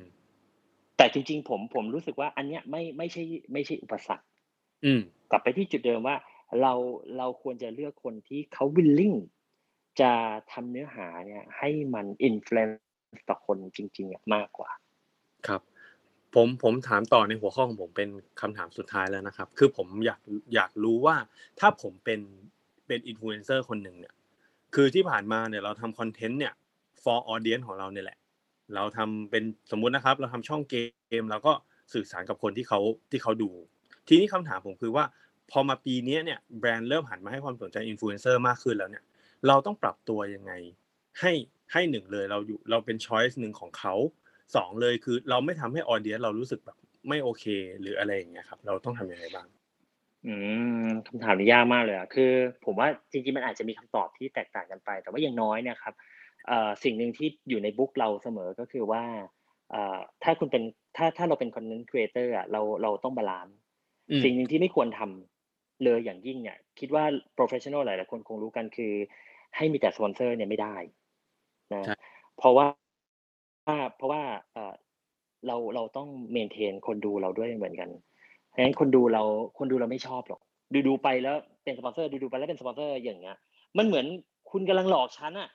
[0.96, 4.26] แต่จริง ๆ ผมผมรู้สึกว่า อันเนี้ยไม่ไม่ใช่ ไม่ใช่อุปสรรค
[4.84, 6.16] อืม กลับไปที่จุดเดิมว่า
[6.60, 6.72] เรา
[7.18, 9.16] เราควรจะเลือกคนที่เขา willing
[10.00, 10.12] จะ
[10.52, 14.70] ทำเนื้อหาเนี่ย ให้มัน influence ต่อคนจริงๆอะมากกว่า
[15.46, 15.62] ครับ
[16.36, 18.08] ผมผมถามต่อในหัวข้อของผมเป็น
[18.40, 20.20] คำถามสุดท้ายแล้วนะครับ คือผมอยาก
[20.54, 21.16] อยากรู้ว่า
[21.60, 22.20] ถ้าผมเป็น
[22.86, 24.14] เป็นอินฟลูเอนเซอร์คนหนึ่งเนี่ย
[24.74, 26.54] คือที่ผ่านมาเนี่ยเราทำคอนเทนต์เนี่ย
[27.02, 28.18] for audience ของเราเนี่ยแหละ
[28.74, 30.76] เราทำเป็นสมมุตินะครับ เราทำช่องเก
[31.22, 31.52] มแล้วก็
[31.94, 33.50] สื่อสารกับคนที่เขาที่เขาดู
[34.08, 35.04] ทีนี้คำถามผมคือว่า
[35.50, 39.04] พอมาปีนี้เนี่ยแบรนด์เริ่มหันมาให้ความสนใจอินฟลูเอนเซอร์มากขึ้นแล้วเนี่ย
[39.48, 40.52] เราต้องปรับตัวยังไง
[41.20, 41.32] ให้
[41.72, 43.94] ให้หนึ่งเลยเราอยู่เราเป็น choice หนึ่งของเขา
[44.54, 46.76] สองเลยคือเราไม่ทำให้ออเดียเรารู้สึกแบบ
[47.08, 47.44] ไม่โอเค
[47.80, 49.46] หรืออะไรอย่างเงี้ยครับ เราต้องทำยังไงบ้าง
[50.26, 50.34] อื
[50.86, 52.30] มคำถามนี้ยากมากเลยอะคือ
[52.64, 55.94] ผมว่าจริงๆมันอาจจะมีคำตอบที่แตกต่างกันไป แต่ว่าอย่างน้อยเนี่ยครับ
[56.46, 59.04] เอ่อสิ่งหนึ่งที่อยู่ในบุ๊กเราเสมอก็คือว่า
[59.70, 60.62] เอ่อถ้าคุณเป็น
[60.96, 63.56] ถ้าถ้าเราเป็น content creator อะเราเราต้อง balance
[64.10, 67.04] อืมสิ่งหนึ่งที่ไม่ควรทำเลยอย่างยิ่งเนี่ย คิดว่า
[67.38, 68.92] professional หลายๆคนคงรู้กันคือ
[69.56, 70.76] ให้มีแต่สปอนเซอร์เนี่ยไม่ได้
[71.74, 71.94] นะใช่
[72.38, 72.66] เพราะว่า
[73.96, 74.72] เพราะว่าเอ่อ
[75.46, 77.90] เราเราต้อง maintain คนดูเราด้วยเหมือนกัน
[78.48, 79.22] เพราะฉะนั้นคนดูเรา
[79.58, 80.40] คนดูเราไม่ชอบหรอก
[80.72, 83.36] ดูดูไปแล้วเป็นสปอนเซอร์ดูดูไปแล้วเป็นสปอนเซอร์อย่างเงี้ย
[83.78, 84.06] มันเหมือน
[84.50, 85.48] คุณกำลังหลอกฉันอะ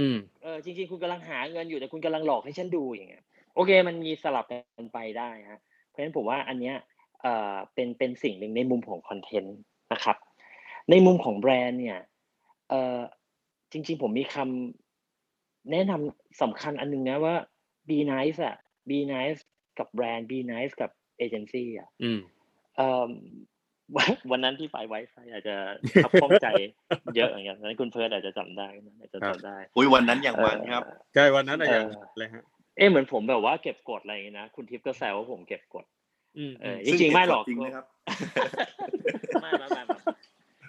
[0.00, 6.76] อืมเออจริง ๆ คุณกำลังหาเงินอยู่แต่คุณกำลังหลอกให้ฉันดูอย่างเงี้ย โอเค มันมีสลับกันไปได้ฮะ เพราะฉะนั้นผมว่าอันเนี้ย
[7.22, 9.56] เอ่อเป็นเป็นสิ่งหนึ่งในมุมของคอนเทนต์
[9.92, 10.16] นะครับ
[10.90, 11.98] ในมุมของแบรนด์เนี่ย
[12.68, 12.98] เอ่อ
[13.72, 14.85] จริง ๆ ผมมีคำ
[15.72, 17.34] แนะนำสำคัญอันหนึงนะว่า
[17.88, 18.56] be nice อะ
[18.88, 19.40] be nice
[19.78, 22.18] กับแบรนด์ be nice กับเอเจนซี่อะอืม
[22.76, 23.10] เอ่อ
[23.96, 25.56] วันวันนั้นที่ไปไว้ไฟอาจจะ
[26.04, 26.48] ขับข้องใจ
[27.16, 32.44] เยอะอย่างเงี้ยนั้นคุณเพิร์ดอาจจะจำได้นะอาจจะครับจำได้อุ้ยวันนั้นอย่างมันครับเอ่อใช่วันนั้นอะอย่างเออเลยฮะ
[32.76, 35.84] เอ๊ะเหมือนผมแบบว่าเก็บกดอะไรอย่างเงี้ยนะคุณทิพย์ก็แซวว่าผมเก็บกด
[36.38, 37.86] อืมเออือมจริงๆไม่หรอกจริงนะครับ
[39.42, 39.96] ไม่ไม่ไม่ไม่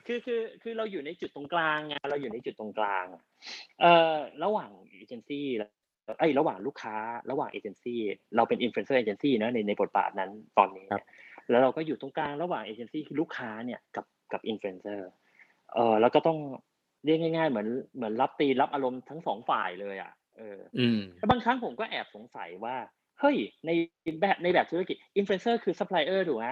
[0.07, 3.23] คือคือคือเราอยู่ในจุดตรงกลางไงเราอยู่ในจุดตรงกลางอะ
[3.81, 5.45] เอ่อระหว่างเอเจนซี่
[6.19, 6.95] ไอ้ยระหว่างลูกค้า
[7.31, 7.99] ระหว่างเอเจนซี่
[8.35, 11.05] เราเป็น influencer agency นะในในบทบาทนั้นตอนนี้เนี่ย
[11.49, 15.09] แล้วเราก็อยู่ตรงกลางระหว่างเอเจนซี่คือลูกค้าเนี่ยกับกับอินฟลูเอนเซอร์
[15.73, 16.37] เออแล้วก็ต้อง
[17.05, 22.75] เรียกง่าย ๆ เหมือนเหมือนรับตีรับอารมณ์ทั้งสองฝ่ายเลยอะเอออืมแล้วบางครั้งผมก็แอบสงสัยว่า
[23.19, 23.69] เฮ้ยใน
[24.21, 26.47] แบบในแบบธุรกิจอินฟลูเอนเซอร์คือซัพพลายเออร์ถูกไหม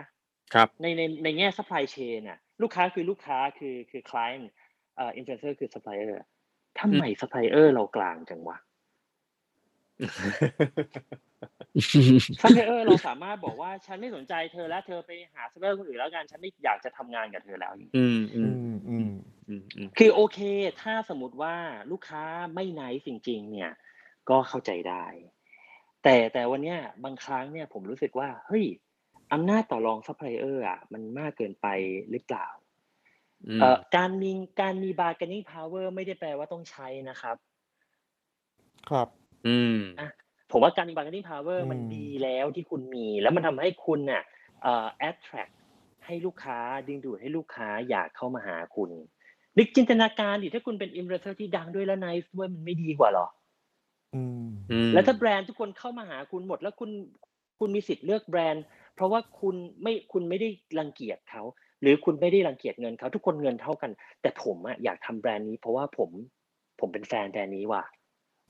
[0.54, 4.32] ครับในในในแง่ supply chain น่ะ ลูกค้าคือลูกค้าคือคือ client
[4.96, 6.24] เอ่ออินฟลูเอนเซอร์คือซัพพลายเออร์
[6.80, 8.58] ทำไมซัพพลายเออร์เรากร่างจังวะ
[12.42, 19.10] ซัพพลายเออร์เราสามารถบอกว่าฉันไม่สนใจเธอแล้วเธอไปหาซัพพลายเออร์คนอื่นแล้วกันฉันไม่อยากจะทำงานกับเธอแล้วอืมอือืมมอืม
[19.48, 20.40] อืมอืมคือโอเค
[20.82, 21.56] ถ้าสมมติว่า
[21.92, 22.24] ลูกค้า
[22.56, 23.72] ไม่ nice จริง ๆ เนี่ย
[24.30, 25.06] ก็เข้าใจได้
[26.04, 28.66] แต่แต่วันเนี้ยบางครั้งเนี่ยผมรู้สึกว่า เฮ้ย
[29.34, 31.68] อำนาจต่อรองซัพพลายเออร์อะมันมากเกินไป
[32.12, 32.48] หรือเปล่า
[33.48, 37.36] อืมเอ่อการมีการมี bargaining power ไม่ได้แปลว่าต้องใช้นะครับ
[38.90, 39.08] ครับ
[39.48, 39.78] อืม
[40.52, 44.24] ผมว่าการมี bargaining power อืมมันดีแล้วที่คุณมี แล้วมันทำให้คุณน่ะ
[44.62, 45.54] เอ่อ attract
[46.06, 48.90] ให้ลูกค้าดึงดูดให้ลูกค้าอยากเข้ามาหาคุณ
[49.58, 53.28] นึกจินตนาการดิถ้าคุณเป็นอินฟลูเอนเซอร์ที่ดังด้วยและ nice ด้วยมันไม่ดีกว่าเหรอ
[54.16, 56.90] อืมอืมแล้วถ้าแบรนด์ทุกคนเข้ามาหาคุณหมด แล้วคุณ
[57.60, 61.44] คุณมีสิทธิ์เลือกแบรนด์ เพราะว่าคุณไม่คุณไม่ได้รังเกียจเขา
[61.82, 66.10] หรือคุณไม่ได้รังเกียจเงินเขาทุกคนเงินเท่ากัน แต่ผมอะอยากทำแบรนด์นี้ เพราะว่าผม
[66.80, 67.84] ผมเป็นแฟนแบรนด์นี้ว่ะ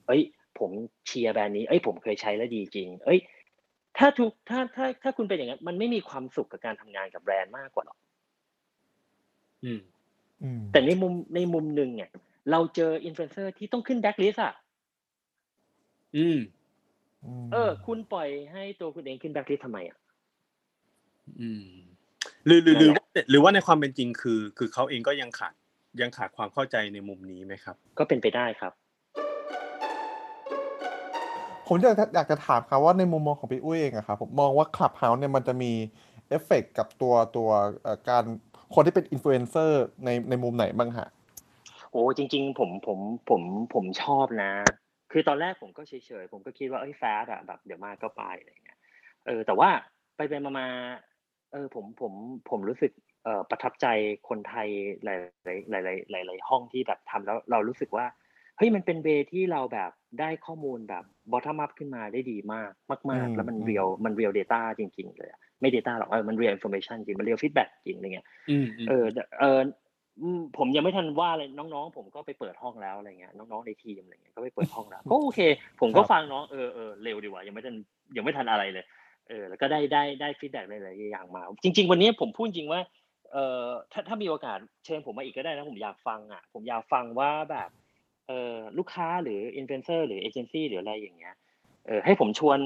[0.07, 0.21] เอ้ย
[0.59, 0.71] ผม
[1.07, 3.19] เชียร์แบรนด์นี้ เอ้ย ผมเคยใช้แล้วดีจริง เอ้ย
[3.97, 7.97] ถ้าทุกถ้าถ้าถ้าคุณเป็นอย่างนั้นมันไม่มีความสุขกับการทำงานกับแบรนด์มากกว่าหรอก
[9.63, 9.79] อืม
[10.43, 12.09] อืมแต่ในมุมในมุมหนึ่งเนี่ย
[12.51, 14.53] เราเจออินฟลูเอนเซอร์ที่ต้องขึ้นแบ็คลิสอะ
[16.17, 16.37] อืม
[17.43, 19.97] มเออ คุณปล่อยให้ตัวคุณเองขึ้นแบ็คลิสทำไมอะ
[21.41, 21.65] อืม
[22.45, 25.53] หรือหรือหรือนั่นแหละว่าหรือว่าในความเป็นจริงคือ คือเขาเองก็ยังขาด
[26.01, 28.73] ยังขาดความเข้าใจในมุมนี้ไหมครับ ก็เป็นไปได้ครับ
[31.67, 35.71] ผมอยากจะอยากจะถามครับว่าในมุมมองของพี่อุ้ยเองอะครับผมมองว่า Clubhouse เนี่ยมันจะมี
[36.29, 37.49] เอฟเฟกต์กับตัวตัว
[37.83, 38.23] เอ่อการ
[38.73, 41.07] คนที่เป็นอินฟลูเอนเซอร์ในในมุมไหนบ้างฮะ
[41.91, 43.41] โอ้จริง ๆ ผมผมผม
[43.73, 44.51] ผมชอบนะ
[45.11, 48.79] คือตอนแรกผมก็เฉยๆผมก็คิดว่าเอ้ยแฟดอะแบบเดี๋ยวมาก็ไปอะไรเงี้ย
[49.25, 49.69] เออแต่ว่า
[50.15, 50.67] ไปไปมามา
[51.55, 52.13] เออผมผม
[52.49, 52.91] ผมรู้สึก
[53.23, 53.87] เอ่อประทับใจ
[54.29, 54.67] คนไทย
[55.03, 55.19] หลาย
[55.71, 58.05] หลายหลายหลายๆห้องที่แบบทำแล้วเรารู้สึกว่า
[58.57, 67.27] เฮ้ยมันเป็นเวที่เราแบบได้ข้อมูลแบบ bottom up ขึ้นมาได้ดีมากมากอืๆมแล้วมันอืม real มัน real data จริง ๆ เลยอะไม่ data หรอกเออมัน real information จริงมัน
[67.27, 69.05] real feedback จริงอะไรเงี้ยอืมอืมเออ
[69.39, 69.59] เออ
[70.21, 75.39] อืมผมยังไม่ทันว่าเลยน้องๆ ผมก็ไปเปิดห้องแล้วอะไรเงี้ยน้องๆในทีมอะไรเงี้ยก็ไปเปิดห้องแล้วก็โอเค
[75.81, 77.75] ผมก็ครับฟังน้องเออเออเร็วดีกว่ายังไม่ทัน
[78.17, 78.85] ยังไม่ทันอะไรเลย
[79.27, 82.81] เออแล้วก็ได้ได้ได้ feedback หลายๆอย่างมา จริง ๆ วันนี้ผมพูดจริงว่า
[83.31, 87.69] เออถ้าถ้ามีโอกาสเชิญผมมาอีกก็ได้นะผมอยากฟังอะ ผมอยากฟังว่าแบบ
[88.27, 91.35] เออลูกค้าหรืออินฟลูเอนเซอร์หรือเอเจนซี่หรืออะไรอย่างเงี้ย
[91.87, 92.59] เออให้ผมชวน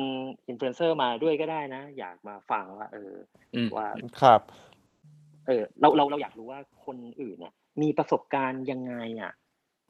[0.49, 3.13] อินฟลูเอนเซอร์มาด้วยก็ได้นะ อยากมาฟังว่า เออ
[3.55, 3.87] อืมว่า
[4.21, 4.41] ครับ
[5.47, 9.33] เออเราเราเราอยากรู้ว่าคนอื่นเนี่ยมีประสบการณ์ยังไงอะ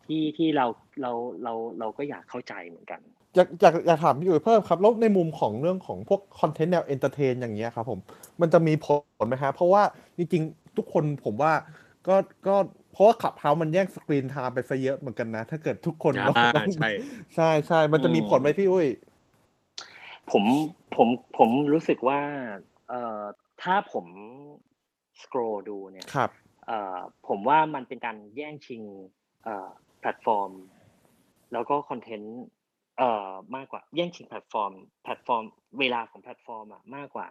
[0.10, 0.66] ที่ที่เรา
[1.02, 1.12] เรา
[1.44, 3.02] เราเราก็อยากเข้าใจเหมือนกัน
[3.36, 8.00] อยากอยากอยากถามพี่อุ้ยเพิ่มครับแล้วในมุมของเรื่องของพวกคอนเทนต์แนว entertain อย่างเงี้ยครับผม
[8.42, 8.88] มันจะมีผ
[9.24, 9.84] ลไหมฮะเพราะว่า
[10.18, 11.54] จริงๆทุกคนผมว่า
[12.08, 12.16] ก็
[12.48, 12.56] ก็
[12.94, 16.90] เพราะว่า Clubhouse มันแย่ง screen time ไปซะเยอะเหมือนกันนะ ถ้าเกิดทุกคนอ่าต้องใช่
[17.36, 18.88] ใช่ใช่มันจะมีผลไหมพี่อุ้ย
[20.32, 20.44] ผม
[20.96, 22.22] ผมผมรู้สึกว่า
[22.90, 23.24] เอ่อ
[23.62, 24.06] ถ้าผม
[25.22, 26.30] scroll ดูเนี่ยครับ
[26.66, 28.82] เอ่อผมว่ามันเป็นการแย่งชิง
[29.44, 30.52] เอ่อ แพลตฟอร์ม
[31.54, 32.38] แล้วก็คอนเทนต์
[32.98, 34.72] เอ่อมากกว่าแย่งชิงแพลตฟอร์ม
[35.04, 35.44] แพลตฟอร์ม
[35.80, 37.28] เวลาของแพลตฟอร์มอะมากกว่า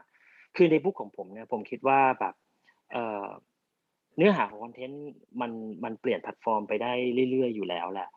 [0.57, 2.35] คือในมุมของผมเนี่ยผมคิดว่าแบบ
[2.93, 3.27] เอ่อ
[4.17, 5.05] เนื้อหาของคอนเทนต์
[5.41, 5.51] มัน
[5.85, 6.93] มันเปลี่ยนแพลตฟอร์มไปได้
[7.31, 8.09] เรื่อย ๆ อยู่แล้วแหละ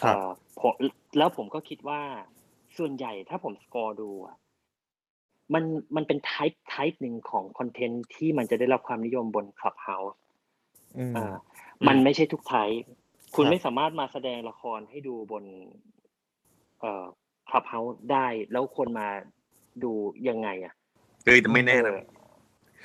[0.00, 0.28] ครับเอ่อ
[0.60, 0.72] ผม
[1.18, 2.00] แล้วผมก็คิดว่า
[2.78, 4.36] ส่วนใหญ่ถ้าผมสกอร์ดูอะ
[5.54, 5.64] มัน
[5.96, 10.14] มันเป็น type type หนึ่งของคอนเทนต์ที่มันจะได้รับความนิยมบน Clubhouse
[10.98, 11.34] อืมอ่า
[11.86, 12.78] มันไม่ใช่ทุกไทป์
[13.36, 15.44] คุณครับไม่สามารถมาแสดงละครให้ดูบน
[16.80, 17.06] เอ่อ
[17.50, 19.08] Clubhouse ได้ แล้วคนมา
[19.84, 19.92] ดู
[20.28, 20.74] ยังไง อะ
[21.24, 22.02] เฮ้ยแต่ไม่แน่นะเออ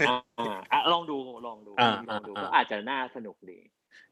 [0.07, 3.59] อ่าอ่าอะลองดูลองดูอ่าลองดูอ่าก็อาจจะน่าสนุกดี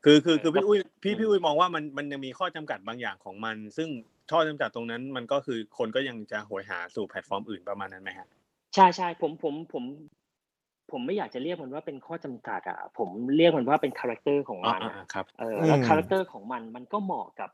[0.04, 3.90] คือคือคือเออพี่อุ้ยพี่อืมพี่อุ้ยมองว่ามันมันยังมีข้อจำกัดบางอย่างของมัน ซึ่ง
[4.32, 8.28] ข้อจำกัดตรงนั้น มันก็คือคนก็ยังจะโหยหาสู่แพลตฟอร์มอื่นประมาณนั้นไหมฮะ
[8.76, 9.84] ใช่ใช่ผมผมผม
[10.92, 17.50] ผมไม่อยากจะเรียกมันว่าเป็นข้อจำกัดอะผมเรียกมันว่าเป็น character ของอ่ามันอ่าอะครับเออแล้วอืม character ของมันมันก็เหมาะกับ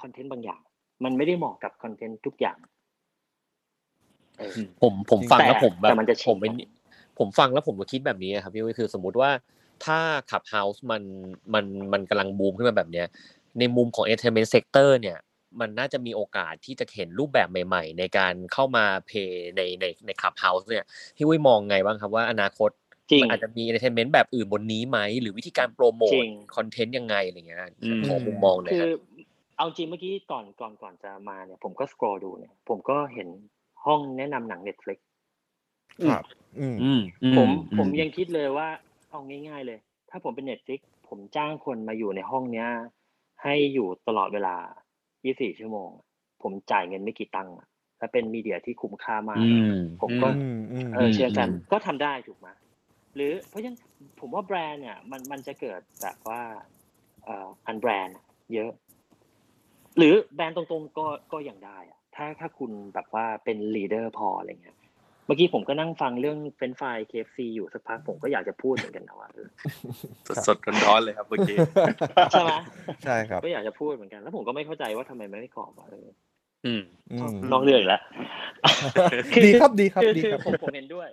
[0.00, 0.60] คอนเทนต์บางอย่าง
[1.04, 2.58] มันไม่ได้เหมาะกับคอนเทนต์ทุกอย่าง
[4.38, 6.52] เออผมผมฟังแล้วผมแบแต่บมันจะชินผมเป็น
[7.18, 9.30] ผมฟังแล้วผมก็คิดแบบนี้ครับพี่วิคือสมมุติว่า
[9.84, 9.98] ถ้า
[10.30, 11.02] ขับเฮาส์มัน
[11.54, 13.06] มันมันกำลังบูมขึ้นมาแบบเนี้ย
[13.58, 15.18] ในมุมของ entertainment sector เนี่ย
[15.60, 20.84] มันน่าจะมีโอกาสที่จะเห็นรูปแบบใหม่ ๆ ในการเข้ามาเพย์ในในในขับเฮาส์เนี่ย
[21.16, 22.70] พี่วิมองไงบ้างครับว่าอนาคต
[23.10, 29.00] จริงมันอาจจะมี entertainment แบบอื่นบนนี้ไหม หรือวิธีการโปรโมจทริงคอนเทนต์ยังไงอะไรเงี้ยอืมขอมุมมองหน่อยคือครับ
[29.56, 33.28] เอาจริงเมื่อกี้ก่อนก่อนก่อนจะมาเนี่ย ผมก็สครอดูเนี่ย ผมก็เห็น
[33.84, 34.98] ห้องแนะนำหนัง Netflix
[36.10, 36.24] ครับ
[36.58, 38.68] อืมอืมอืผมอืผมยังคิดเลยว่า
[39.10, 39.78] เอาง่าย ๆเลย
[40.10, 42.68] ถ้าผมเป็น Netflix ผมจ้างคนมาอยู่ในห้องเนี้ย
[43.42, 44.56] ให้อยู่ตลอดเวลา
[45.28, 45.90] 24ชั่วโมง
[46.42, 47.66] ผมจ่ายเงินไม่กี่ตังค์อะ
[47.98, 52.48] และเป็นมีเดียที่คุ้มค่ามากอืมผมก็อืมอืมเออเชื่อกันอืมก็ทำได้ถูกไหม
[53.14, 53.78] หรือเพราะฉะนั้น
[54.20, 56.42] ผมว่าแบรนด์เนี่ยมันมันจะเกิดแบบว่า
[57.24, 58.18] เอ่ออันแบรนด์
[58.54, 58.70] เยอะ
[59.98, 64.77] หรือแบรนด์ตรงๆก็ก็ยังได้อะถ้าถ้าคุณแบบว่าเป็น leader พออะไรเงี้ย
[65.28, 69.48] เมื่อกี้ผมก็นั่งฟังเรื่องเฟรนช์ฟรายส์ KFC อยู่สักพักผมก็อยากจะพูดเหมือนกันนะว่าเออ
[70.46, 71.56] สดๆร้อนๆเลยครับเมื่อกี้
[72.30, 72.52] ใช่ไหม
[73.04, 76.08] ใช่ครับก็อยากจะพูดเหมือนกัน แล้วผมก็ไม่เข้าใจว่าทำไมมันไม่กรอบอะเออ
[76.66, 78.02] อืมอืมนอกเรื่องอีกแล้ว
[79.44, 81.08] ดีครับดีครับคือดีคือครับผมผมเห็นด้วย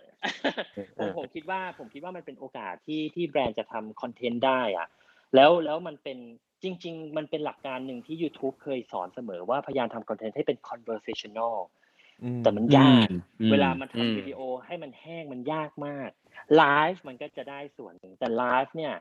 [1.00, 4.88] ผมผมคิดว่าผมคิดว่ามันเป็นโอกาสที่ที่แบรนด์จะทำคอนเทนต์ได้อะ
[5.36, 6.18] แล้วแล้วมันเป็น
[6.64, 11.95] จริง ๆ มันเป็นหลักการหนึ่งที่ YouTube เคยสอนเสมอว่าพยายามทำคอนเทนต์ให้เป็น conversational อืม
[12.44, 13.08] แต่มันยาก
[13.42, 16.10] อืมเวลามันอืมทำวิดีโอให้มันแห้งมันยากมาก
[16.58, 18.94] ไลฟ์มันก็จะได้ส่วนหนึ่งแต่ไลฟ์เนี่ย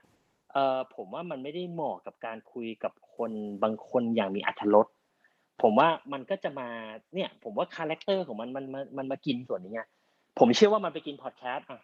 [0.53, 3.31] เอ่อผมว่ามันไม่ได้เหมาะกับการคุยกับคน
[3.63, 4.87] บางคนอย่างมีอรรถรส
[5.63, 6.69] ผมว่ามันก็จะมา
[7.15, 9.83] เนี่ย ผมว่า character ของมันมันมันมันมากินส่วนนี้ไง
[10.39, 11.83] ผมเชื่อว่ามันไปกินพอดแคสต์อะ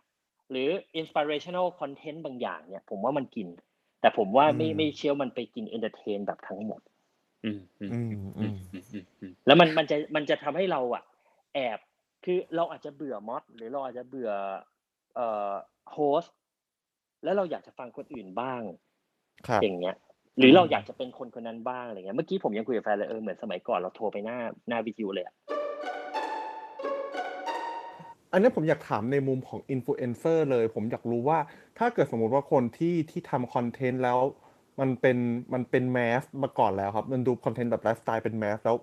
[0.51, 0.69] หรือ
[1.01, 3.49] inspirational content บางอย่างเนี่ย ผมว่ามันกิน
[4.01, 6.81] แต่ผมว่าไม่อืมไม่เชื่อมันไปกิน entertain แบบทั้งหมด
[7.45, 11.03] อืมอืมอืมอืมอืมอืมอืมแล้วมันมันจะมันจะทำให้เราอะ
[11.54, 11.78] แอบ
[12.24, 14.30] คือเราอาจจะเบื่อมอดหรือเราอาจจะเบื่อ
[15.14, 15.52] เอ่อ
[15.92, 16.24] โฮส
[17.24, 18.62] แล้วเราอยากจะฟังคนอื่นบ้าง
[19.46, 19.96] ครับอย่างเงี้ย
[20.38, 25.34] หรือเราอยากจะเป็นคนคนนั้นบ้างอะไรเงี้ยเมื่อกี้ผมยังคุยกับแฟนเลยเออเหมือนสมัยก่อนเราโทรไปหน้าหน้าวิทยุเลยอะ
[28.32, 31.38] อันนี้ผมอยากถามในมุมของอินฟลูเอนเซอร์เลย ผมอยากรู้ว่า
[31.78, 34.18] ถ้าเกิดสมมติว่าคนที่ที่ทำคอนเทนต์แล้ว
[34.80, 35.18] มันเป็น
[35.54, 38.76] มันเป็น mass มาก่อนแล้วครับ มันดูคอนเทนต์แบบไลฟ์สไตล์เป็น mass แล้ว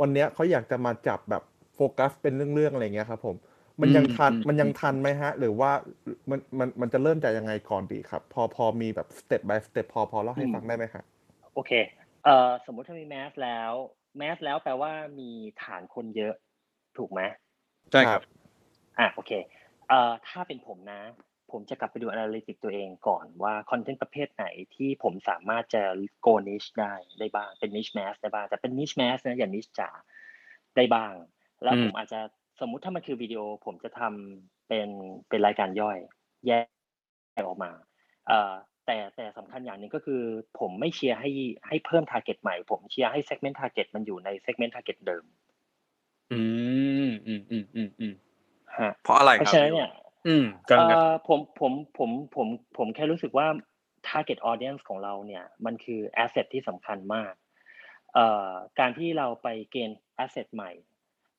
[0.00, 3.36] วันเนี้ยเขาอยากจะมาจับแบบโฟกัสเป็นเรื่องๆอะไรเงี้ยครับผม
[3.80, 5.70] มันยังทันอืมมันยังทันไหมฮะ หรือว่า
[6.30, 11.04] มันมันมันจะเริ่มจากยังไงก่อนดีครับ พอพอมีแบบสเต็ป by สเต็ปพอพอเล่าให้ฟังได้ไหมครับ
[11.54, 11.72] โอเค
[12.24, 13.72] เอ่อสมมุติถ้ามี mass แล้ว
[14.18, 15.30] แมสแล้วแปลว่ามี
[15.62, 16.34] ฐานคนเยอะ
[16.98, 17.20] ถูกไหม
[17.92, 18.22] ใช่ครับ
[18.98, 19.32] อะโอเค
[19.88, 21.02] เอ่อถ้าเป็นผมนะ
[21.50, 25.82] ผมจะกลับไปดู analytic ตัวเองก่อนว่าคอนเทนต์ประเภทไหนที่ผมสามารถจะ
[26.26, 29.90] go niche ได้ได้บ้างเป็น niche mass ได้บ้างแต่เป็น niche mass นะอย่า niche จ๋า
[30.76, 31.12] ได้บ้าง
[31.64, 32.20] แล้วอืมผมอาจจะ
[32.60, 34.88] สมมุติถ้ามันคือวิดีโอ ผมจะทำเป็น
[35.28, 35.98] เป็นรายการย่อย
[36.46, 36.52] แย
[37.40, 37.70] กออกมา
[38.26, 38.52] เอ่อ
[38.86, 40.22] แต่แต่สำคัญอย่างหนึ่งก็คือ
[40.60, 41.30] ผมไม่เชียร์ให้
[41.68, 45.24] ให้เพิ่ม target ใหม่ ผมเชียร์ให้ segment target มันอยู่ใน segment target เดิม
[46.32, 46.40] อื
[47.08, 48.14] มอืมอืมอืมอืม
[48.78, 49.90] ฮะเพราะอะไรเพครัราะบฉะนั้นเนี่ย
[50.26, 53.46] อืมกำลังจะเอ่อผมผมผมผมผมแค่รู้สึกว่า
[54.08, 57.34] target audience ของเราเนี่ย มันคือ asset ที่สำคัญมาก
[58.14, 60.70] เอ่อการที่เราไปเกณฑ์ asset ใหม่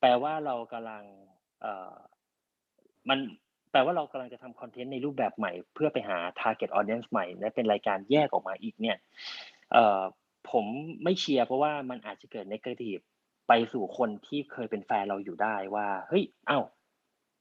[0.01, 1.03] แปลว่าเรากำลัง
[1.61, 1.93] เอ่อ
[3.09, 3.19] มัน
[3.71, 8.97] แปลว่าเรากำลังจะทำคอนเทนต์ในรูปแบบใหม่ เพื่อไปหา target audience ใหม่ และเป็นรายการแยกออกมาอีกเนี่ย
[9.71, 10.01] เอ่อ
[10.51, 10.65] ผม
[11.03, 13.01] ไม่เชียร์เพราะว่ามันอาจจะเกิด negative
[13.47, 16.59] ไปสู่คนที่เคยเป็นแฟนเราอยู่ได้ว่า เฮ้ยเอ้า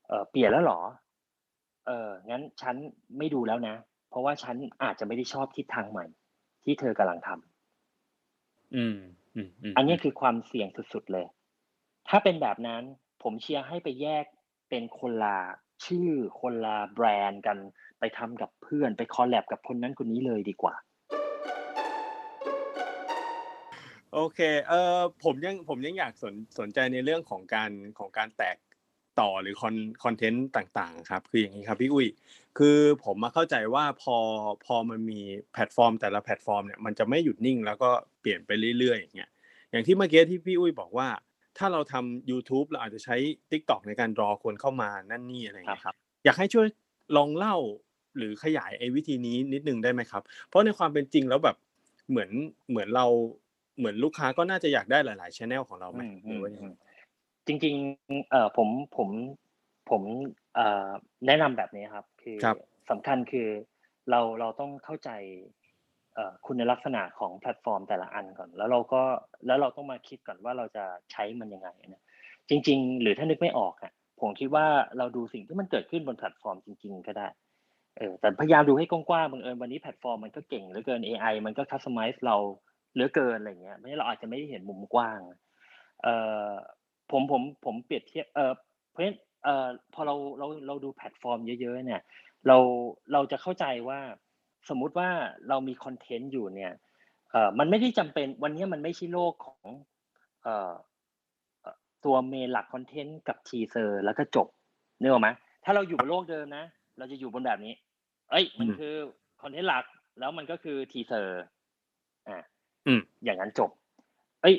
[0.09, 0.81] เออเปลี่ยนแล้วเหรอ
[1.87, 2.77] เอองั้นฉัน
[3.18, 3.77] ไม่ดูแล้วนะ
[4.11, 6.07] เพราะว่าฉันอาจจะไม่ได้ชอบทิศทางใหม่
[6.64, 8.96] ที่เธอกำลังทำอืม
[9.35, 11.27] อืม อืมอันนี้คือความเสี่ยงสุดๆเลย
[12.09, 12.83] ถ้าเป็นแบบนั้น
[13.23, 14.25] ผมเชียร์ให้ไปแยก
[14.71, 15.39] เป็นคนละ
[15.87, 16.11] ชื่อ
[16.41, 17.59] คนละแบรนด์กัน
[17.99, 20.75] ไปทำกับเพื่อนไป collab กับคนนั้นคนนี้เลยดีกว่า
[24.15, 28.57] โอเคเออผมยังผมยังอยากสนสนใจในเรื่องของการของการแตก
[29.21, 32.09] ต่อหรือคอนคอนเทนต์ต่างๆครับ คืออย่างนี้ครับพี่อุ้ย
[32.59, 34.17] คือผมมาเข้าใจว่าพอ
[34.65, 35.21] พอมันมี
[35.53, 39.31] แพลตฟอร์ม แต่ละแพลตฟอร์มเนี่ยมันจะไม่หยุดนิ่งแล้วก็เปลี่ยนไปเรื่อยๆอย่างเงี้ย
[39.71, 41.09] อย่างที่เมื่อกี้ที่พี่อุ้ยบอกว่า
[41.61, 43.16] ถ้าเราทำ YouTube เราอาจจะใช้
[43.51, 46.66] TikTok ในการรอคนเข้ามานั่นนี่อะไรอย่างเงี้ยครับ อยากให้ช่วย
[47.16, 47.57] ลองเล่า
[48.16, 51.57] หรือขยายไอ้วิธีนี้นิดนึงได้ไหมครับ เพราะในความเป็นจริงแล้วแบบ
[52.11, 52.31] เหมือน
[52.70, 53.07] เหมือนเรา
[53.79, 56.68] เหมือนลูกค้าก็น่าจะอยากได้หลายๆ channel ของเราไหมอืมหรือว่ายังไง
[57.46, 59.09] จริงๆเอ่อผมผม
[59.90, 60.03] ผม
[60.55, 60.88] เอ่อ
[61.27, 62.57] แนะนำแบบนี้ครับ คือครับ
[62.90, 63.49] สำคัญคือ
[64.11, 65.60] เราเราต้องเข้าใจเอ่อ
[66.47, 69.03] คุณลักษณะของแพลตฟอร์มแต่ละอันก่อน แล้วเราก็
[69.47, 72.03] แล้วเราต้องมาคิดก่อนว่าเราจะใช้มันยังไงนะ
[72.49, 74.67] จริง ๆ หรือถ้านึกไม่ออกอะผมคิดว่า
[74.99, 77.29] เราดูสิ่งที่มันเกิดขึ้นบนแพลตฟอร์มจริง ๆ ก็ได้
[77.99, 82.37] เออแต่พยายามดูให้กว้างๆบังเอิญวันนี้แพลตฟอร์มมันก็เก่งเหลือเกิน AI มันก็ customize เรา
[82.93, 85.21] เหลือเกินอะไรเงี้ยไม่งั้นเราอาจจะไม่ได้เห็นมุมกว้าง
[86.03, 86.15] เอ่
[86.49, 86.51] อ
[87.11, 88.53] ผมผมผมเปรียบเทียบเออ
[88.91, 92.03] เพราะฉะนั้นเอ่อพอเราเราเราดูแพลตฟอร์มเยอะๆเนี่ย
[92.47, 92.57] เรา
[93.13, 94.01] เราจะเข้าใจว่า
[94.68, 95.09] สมมุติว่า
[95.49, 96.73] เรามีคอนเทนต์อยู่เนี่ย
[97.31, 99.62] เอ่อมันไม่ได้จำเป็นวันนี้มันไม่ใช่โลกของ
[100.42, 100.73] เอ่อ
[101.61, 104.46] เอ่อตัว main หลักคอนเทนต์กับ teaser แล้วก็จบ
[105.01, 105.29] นึกออกไหม
[105.64, 106.64] ถ้าเราอยู่บนโลกเดิมนะ
[106.99, 107.75] เราจะอยู่บนแบบนี้
[108.31, 108.94] เอ้ย มันอืมคือ
[109.42, 109.85] คอนเทนต์หลัก
[110.18, 111.43] แล้วมันก็คือ teaser
[112.29, 112.38] อ่า
[112.87, 113.70] อืมอย่างนั้นจบ
[114.42, 114.57] เอ้ย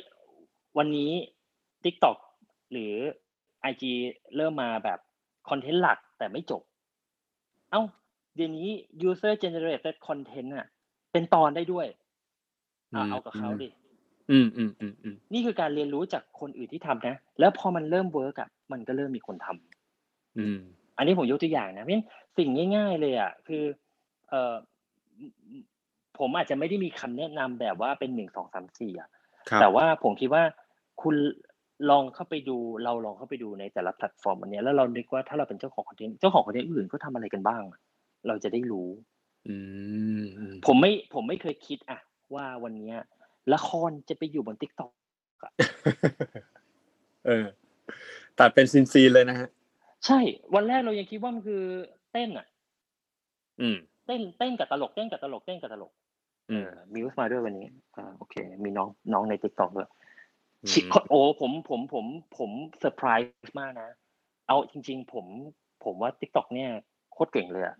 [0.77, 1.11] วันนี้
[1.83, 2.17] TikTok
[2.71, 2.93] หรือ
[3.71, 3.83] IG
[4.35, 4.99] เริ่มมาแบบ
[5.49, 6.61] คอนเทนต์หลักแต่ไม่จบ
[7.71, 7.81] เอ้า
[8.35, 8.69] เดี๋ยวนี้
[9.09, 10.67] user generated content อะ
[11.11, 11.99] เป็นตอนได้ด้วยอะ
[12.93, 13.69] อืมเอากับเขาดิ
[14.31, 20.57] อืมอืมอืมอืมนี่คือการเรียนรู้จากคนอื่นที่ทำนะ แล้วพอมันเริ่ม work อะมันก็เริ่มมีคนทำอืม
[20.97, 22.05] อันนี้ผมยกตัวอย่างนะเพราะฉะนั้น
[22.37, 23.63] สิ่งง่าย ๆ เลยอะคือ
[24.29, 24.55] เอ่อ
[26.19, 29.09] ผมอาจจะไม่ได้มีคำแนะนำแบบว่าเป็นหนึ่งสองสามสี่อะ
[29.49, 30.43] ครับแต่ว่าผมคิดว่า
[31.01, 31.15] คุณ
[31.89, 37.79] ลองเข้าไปดู เราลองเข้าไปดูในแต่ละแพลตฟอร์มอันเนี้ยแล้วเรานึกว่าถ้าเราเป็นเจ้าของคอนเทนต์เจ้าของคอนเทนต์อื่นก็ทำอะไรกันบ้างอะ
[38.27, 38.89] เราจะได้รู้
[39.47, 39.55] อื
[40.21, 41.99] มอืมผมไม่ผมไม่เคยคิดอะ
[42.35, 42.97] ว่าวันเนี้ย
[43.53, 44.91] ละครจะไปอยู่บน TikTok
[47.25, 47.45] เออ
[48.39, 49.49] ตัดเป็นซีนซีนๆเลยนะฮะ
[50.05, 50.19] ใช่
[50.55, 51.63] วันแรกเรายังคิดว่ามันคือ
[52.11, 52.47] เต้นอะ
[53.61, 55.91] อืม เต้นเต้นกับตลกเต้นกับตลกเต้นกับตลก
[56.49, 59.89] อืมมิวส์มาด้วยวันนี้อ่าโอเค มีน้องน้องใน TikTok ด้วย
[60.63, 60.79] อืมชิ
[61.09, 62.05] โอ้ผมผมผม
[62.37, 63.89] ผมเซอร์ไพรส์มากนะ
[64.47, 65.25] เอาจริง ๆ ผม
[65.83, 66.69] ผมว่า TikTok เนี่ย
[67.13, 67.75] โคตรเก่งเลยอะ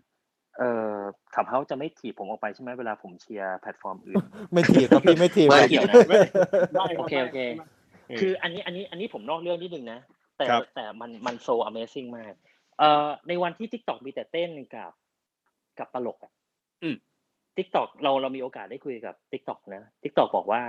[0.57, 0.63] เอ
[0.95, 0.97] อ
[1.35, 6.29] Clubhouse จะไม่ถีบผมออกไปใช่ไหมเวลาผมเชียร์แพลตฟอร์มอื่น ไม่ถีบครับพี่ไม่ถีบไม่ครับเกี่ยวนะไม่ได้
[6.75, 7.67] รับโอเคโอเคได้รับ
[8.19, 9.99] คืออันนี้อันนี้อันนี้ผมนอกเรื่องนิดนึงนะ
[10.37, 12.33] แต่ครับแต่มันมันโซ Amazing มาก
[12.79, 14.91] เอ่อในวันที่ TikTok มีแต่เต้นกับ
[15.79, 16.31] กับตลกอะ
[16.83, 16.95] อืม
[17.57, 20.61] TikTok เราเรามีโอกาสได้คุยกับ TikTok นะ TikTok บอกว่า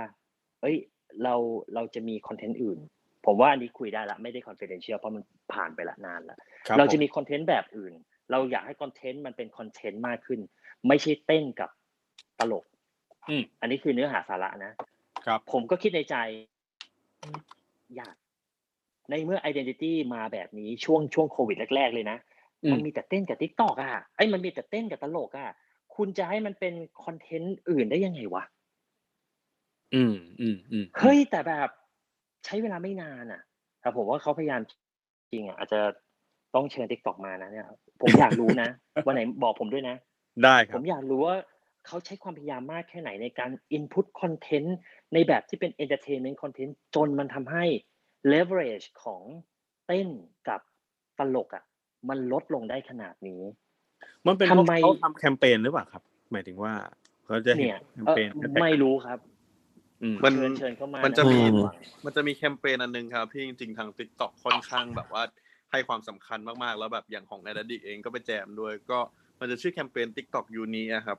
[0.61, 0.77] เอ้ย
[1.23, 1.35] เรา
[1.75, 2.79] เราจะมีคอนเทนต์อื่น
[3.25, 7.93] ผมว่าอันนี้คุยได้ละ ไม่ได้ confidential เพราะมันผ่านไปละนานละครับเราจะผมมีคอนเทนต์แบบอื่น
[8.31, 10.39] เราอยากให้คอนเทนต์มันเป็นคอนเทนต์มากขึ้น
[10.87, 11.69] ไม่ใช่เต้นกับ
[12.39, 12.65] ตลก
[13.29, 14.71] อืมอันนี้คือเนื้อหาสาระนะ
[15.25, 16.15] ครับ ผมก็คิดในใจ
[17.95, 18.15] อยาก
[19.09, 22.17] ในเมื่อ identity มาแบบนี้ช่วงช่วงโควิดแรก ๆ เลยนะ
[22.63, 25.49] อืมมันมีแต่เต้นกับ TikTok อะไอ้ยมันมีแต่เต้นกับตลกอะ
[25.95, 28.43] คุณจะให้มันเป็นคอนเทนต์อื่นได้ยังไงวะ
[29.93, 31.69] อืมอืมอืมเฮ้ยแต่แบบ
[32.45, 33.41] ใช้เวลาไม่นานอะ
[33.81, 34.61] แต่ผมว่าเขาพยายาม
[35.31, 35.79] จริงอะอาจจะ
[36.55, 37.65] ต้องเชิญ TikTok มานะเนี่ย
[38.01, 38.69] ผมอยากรู้นะ
[39.05, 39.95] วันไหนบอกผมด้วยนะ
[40.43, 41.35] ได้คผรับมอยากรู้ว่า
[41.85, 44.69] เขาใช้ความพยายามมากแค่ไหนในการ input content
[45.13, 47.65] ในแบบที่เป็น entertainment content จนมันทำให้
[48.33, 49.21] leverage ของ
[49.87, 50.07] เต้น
[50.47, 50.61] กับ
[51.19, 51.63] ตลกอะ
[52.09, 53.41] มันลดลงได้ขนาดนี้
[54.27, 56.73] มันเป็นเพราะทำไมเขาทำแคมเปญหรือเปล่าครับ หมายถึงว่า
[57.25, 58.29] เขาจะเห็นเนี่ยแคมเอ่อเปญ
[58.61, 59.19] ไม่รู้ครับ
[60.01, 65.23] อืมมันเชิญเชิญเข้ามามันจะนะมีครับมันจะมีแคมเปญอันนึงครับที่จริงๆทาง t ิ k t o k ค่อนข้างแบบว่า
[65.73, 68.99] ให้ความสำคัญมากๆ แล้วแบบอย่างของ a d ดดิเองก็ไปแจมด้วย ก็
[69.39, 71.17] มันจะชื่อแคมเปญ TikTok ยูนีอะครับ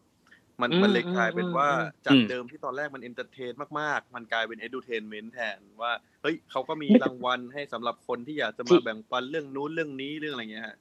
[0.60, 5.28] มันอืมมันเลยกลายเป็นว่าอืมอืมจากเดิมที่ตอนแรกมัน entertain มากๆ มันกลายเป็น e d u t a i n m e n t
[5.32, 5.92] แทนว่า
[6.22, 10.76] เฮ้ยเขาก็มีรางวัลให้สำหรับคนที่อยากจะมาแบ่งปันเรื่องนู้นเรื่องนี้เรื่องอะไรเงี้ยฮะ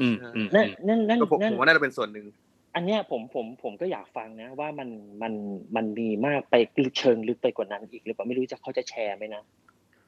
[0.00, 2.26] อืมอืมนั่นนั่นนั่นก็ผมนั่นผมว่าน่าจะเป็นส่วนหนึ่ง
[2.74, 4.88] อันเนี้ยผมผมผมก็อยากฟังนะ ว่ามัน
[5.22, 5.32] มัน
[5.76, 6.54] มันมีมากไป
[6.98, 9.42] เชิงลึกไปกว่านั้นอีกหรือเปล่าไม่รู้จะเขาจะแชร์ไหมนะ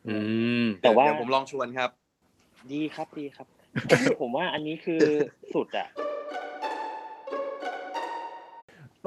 [0.09, 0.16] อื
[0.64, 1.90] มแต่ว่าเดี๋ยวผมลองชวนครับ
[2.72, 3.46] ดีครับดีครับ
[4.20, 5.02] ผมว่าอันนี้คือ
[5.54, 5.88] สุดอะ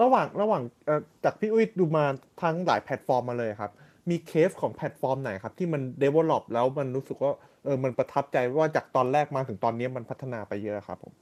[0.02, 2.06] ระหว่างระหว่างเอ่อจากพี่อุ้ยดูมา
[2.42, 3.72] ทั้งหลายแพลตฟอร์มมาเลยครับ
[4.10, 7.32] มีเคสของแพลตฟอร์มไหนครับ ที่มัน develop แล้วมันรู้สึกว่า
[7.64, 11.14] เออมันประทับใจว่าจากตอนแรกมาถึงตอนนี้มันพัฒนาไปเยอะครับผม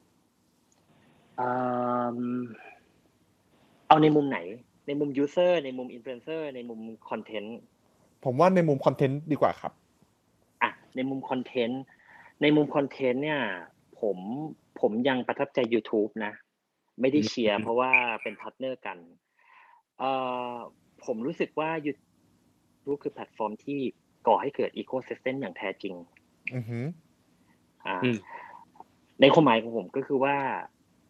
[1.39, 1.49] อื
[2.17, 2.19] ม
[3.87, 4.39] เอาในมุมไหน
[4.87, 6.79] ในมุม user ในมุม influencer ในมุม
[7.09, 7.49] content
[8.25, 9.71] ผมว่าในมุมคอนเทนต์ดีกว่าครับ
[10.61, 11.83] อะในมุมคอนเทนต์
[12.41, 13.41] ในมุมคอนเทนต์เนี่ย
[13.99, 14.17] ผม
[14.79, 16.33] ผมยังประทับใจ YouTube นะ
[17.01, 17.91] ไม่ได้เชียร์เพราะว่า
[18.23, 18.97] เป็นพาร์ทเนอร์กัน
[19.99, 20.11] เอ่
[20.51, 20.55] อ
[21.05, 23.79] ผมรู้สึกว่า YouTube คือแพลตฟอร์มที่
[24.27, 25.95] ก่อให้เกิด ecosystem อย่างแท้จริง
[26.55, 26.85] อือหือ
[27.85, 28.17] อ่าอืม
[29.21, 30.35] ในความหมายของผมก็คือว่า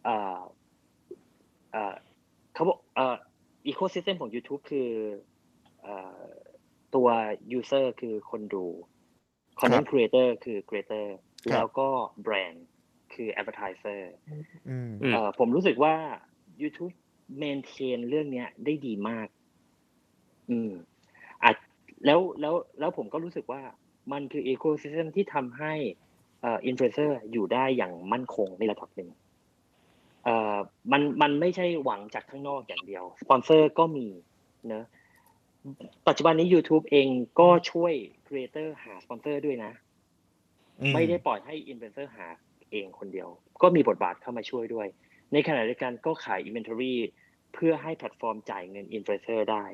[0.04, 0.40] เอ่อ
[1.72, 1.94] เอ่อ
[2.54, 3.16] เขาบอกเอ่อ
[3.70, 4.90] ecosystem ของ YouTube คือ
[5.82, 6.22] เอ่อ
[6.94, 7.08] ตัว
[7.58, 8.64] user คือคนดู
[9.60, 11.06] content creator คือ creator
[11.42, 11.88] ครับแล้วก็
[12.26, 12.58] brand
[13.12, 14.42] คือ advertiser อืม
[15.02, 15.94] อืมเอ่อผมรู้สึกว่า
[16.62, 16.94] YouTube
[17.42, 19.28] maintain เรื่องเนี้ยได้ดีมาก
[20.50, 20.72] อืม
[21.42, 21.56] อาจ
[22.04, 23.62] แล้วแล้วแล้วผมก็รู้สึกว่า
[24.12, 25.74] มันคือ ecosystem ที่ทำให้
[26.42, 29.10] เอ่อ influencer อยู่ได้อย่างมั่นคงในระดับหนึ่ง
[30.24, 30.56] เอ่อ
[30.92, 34.06] มันมันไม่ใช่หวังจากข้างนอกอย่างเดียว สปอนเซอร์ก็มี
[34.68, 34.84] เนอะ
[36.08, 37.08] ปัจจุบันนี้ YouTube เอง
[37.40, 37.94] ก็ช่วย
[38.28, 39.72] creator หาสปอนเซอร์ด้วยนะ
[40.80, 42.26] อืมไม่ได้ปล่อยให้อินฟลูเอนเซอร์หา
[42.70, 43.28] เองคนเดียว
[43.62, 44.86] ก็มีบทบาทเข้ามาช่วยด้วย
[45.32, 46.94] ในขณะเดียวกันก็ขาย inventory
[47.54, 49.64] เพื่อให้แพลตฟอร์มจ่ายเงินอินฟลูเอนเซอร์ได้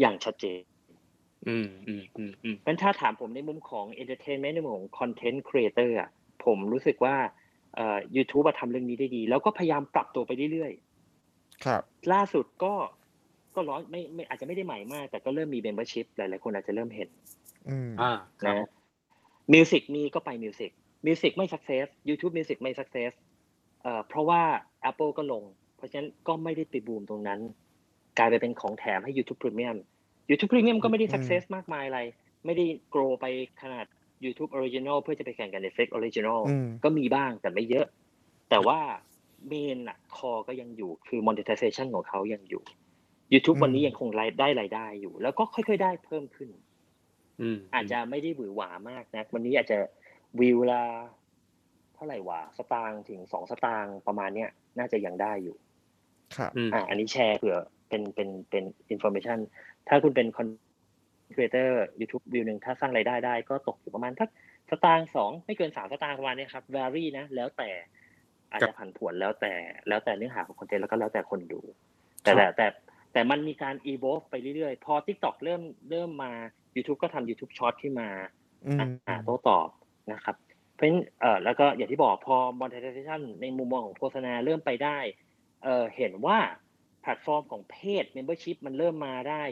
[0.00, 0.60] อย่างชัดเจน
[1.48, 6.10] อืมอืมอืมอืมเพราะฉะนั้นถ้าถามผมในมุมของ entertainment ในมุมของ content creator อะ
[6.44, 7.16] ผมรู้สึกว่า
[7.74, 10.72] เอ่อ YouTube อะทำเรื่องนี้ได้ดี แล้วก็พยายามปรับตัวไปเรื่อย
[11.64, 12.74] ครับๆล่าสุดก็
[13.54, 17.08] ก็ร้อนไม่ไม่อาจจะไม่ได้ใหม่มาก แต่ก็เริ่มมี membership หลายๆคนอาจจะเริ่มเห็น
[17.68, 18.12] อืมอ่า
[18.42, 18.68] ครับนะ
[19.52, 20.70] music มีก็ไป music
[21.06, 23.12] music ไม่ success YouTube Music ไม่ success
[23.82, 24.42] เอ่อเพราะว่า
[24.90, 25.42] Apple ก็ลง
[25.76, 27.40] เพราะฉะนั้นก็ไม่ได้ไปบูมตรงนั้น
[28.18, 29.76] กลายไปเป็นของแถมให้ YouTube Premium
[30.30, 32.00] YouTube Premium ก็ไม่ได้อืม success มากมายอะไร
[32.44, 33.26] ไม่ได้ grow ไป
[33.62, 33.86] ขนาด
[34.24, 37.86] YouTube Original เพื่อจะไปแข่งกับ Netflix Original อืมก็มีบ้างแต่ไม่เยอะ
[38.50, 38.80] แต่ว่า
[39.48, 42.62] เมนอะคอก็ยังอยู่คือ monetization ของเขายังอยู่
[43.32, 46.48] YouTube อืมวันนี้ยังคงรายได้รายได้อยู่ แล้วก็ค่อยๆ ได้เพิ่มขึ้น
[47.40, 49.78] อืมอาจจะไม่ได้หวือหวามากนะวันนี้อาจจะ
[50.40, 50.82] วิวละ
[51.94, 55.56] เท่าไหร่วะสตางค์ถึงสองสตางค์ประมาณเนี้ยน่าจะยังได้อยู่
[56.36, 57.58] ครับอืมอ่าอันนี้แชร์เผื่อ
[57.88, 59.38] เป็นเป็นเป็นอินโฟ a t ชัน
[59.88, 60.48] ถ้าคุณเป็น content
[61.34, 64.30] creator YouTube view หนึ่งถ้าสร้างรายได้ได้ก็ตกอยู่ประมาณสัก
[64.70, 67.70] สตางค์สองไม่เกินสามสตางค์ประมาณเนี้ยครับ vary นะ แล้วแต่
[68.50, 69.54] อาจจะผันผวนแล้วแต่
[69.88, 71.60] แล้วแต่เนื้อหาของคอนเทนต์แล้วก็แล้วแต่คนดู
[72.22, 72.66] แต่แต่แต่
[73.12, 76.32] แต่มันมีการ evolve ไปเรื่อยๆ พอ TikTok เริ่มเริ่มมา
[76.76, 78.08] YouTube ก็ทำ YouTube Short ขึ้นมา
[78.66, 79.68] อืมอ่าโต้ตอบ
[80.12, 80.36] นะครับ
[80.74, 84.98] เพราะฉะนั้นเอ่อแล้วก็อย่างที่บอกพอ monetization ในมุมมองของโฆษณาเริ่มไปได้
[85.62, 86.38] เอ่อเห็นว่า
[87.02, 89.42] แพลตฟอร์มของเพจ membership มันเริ่มมาได้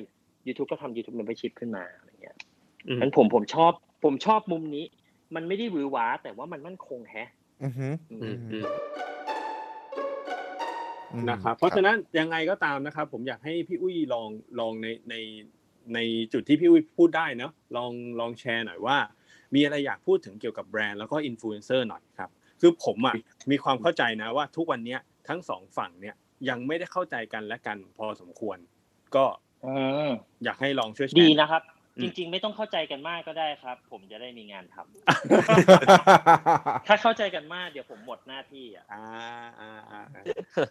[0.46, 2.36] YouTube ก็ทำ YouTube membership ขึ้นมาอะไรเงี้ย
[2.88, 3.72] อืมนั้นผมผมชอบ
[4.04, 4.84] ผมชอบมุมนี้
[5.34, 7.30] มันไม่ได้หวือหวาแต่ว่ามันมั่นคงแฮะ
[7.62, 8.66] อือหืออือืมมอืม
[11.12, 15.14] อืมนะครับ เพราะฉะนั้นยังไงก็ตามนะครับ ผมอยากให้พี่อุ้ยลองลองในใน
[15.94, 15.98] ใน
[16.32, 18.96] จุดที่พี่อุ้ยพูดได้เนาะลองลองแชร์หน่อยว่า
[19.54, 22.30] มีอะไรอยากพูดถึงเกี่ยวกับแบรนด์แล้วก็อินฟลูเอนเซอร์หน่อยครับ
[22.60, 23.14] คือผมอะ
[23.50, 26.14] มีความเข้าใจนะว่าทุกวันเนี้ยทั้งสองฝั่งเนี่ย
[26.48, 28.58] ยังไม่ได้เข้าใจกันและกันพอสมควร
[29.16, 29.24] ก็
[29.66, 29.74] อื
[30.08, 30.10] ม
[30.44, 39.04] อยากให้ลองช่วยแชร์ดีนะครับอืม จริง ๆ ไม่ต้องเข้าใจกันมากก็ได้ครับ ผมจะได้มีงานทำถ้าเข้าใจกันมากเดี๋ยวผมหมดหน้าที่อะอ่า
[39.60, 40.22] อ่าอ่าอ่า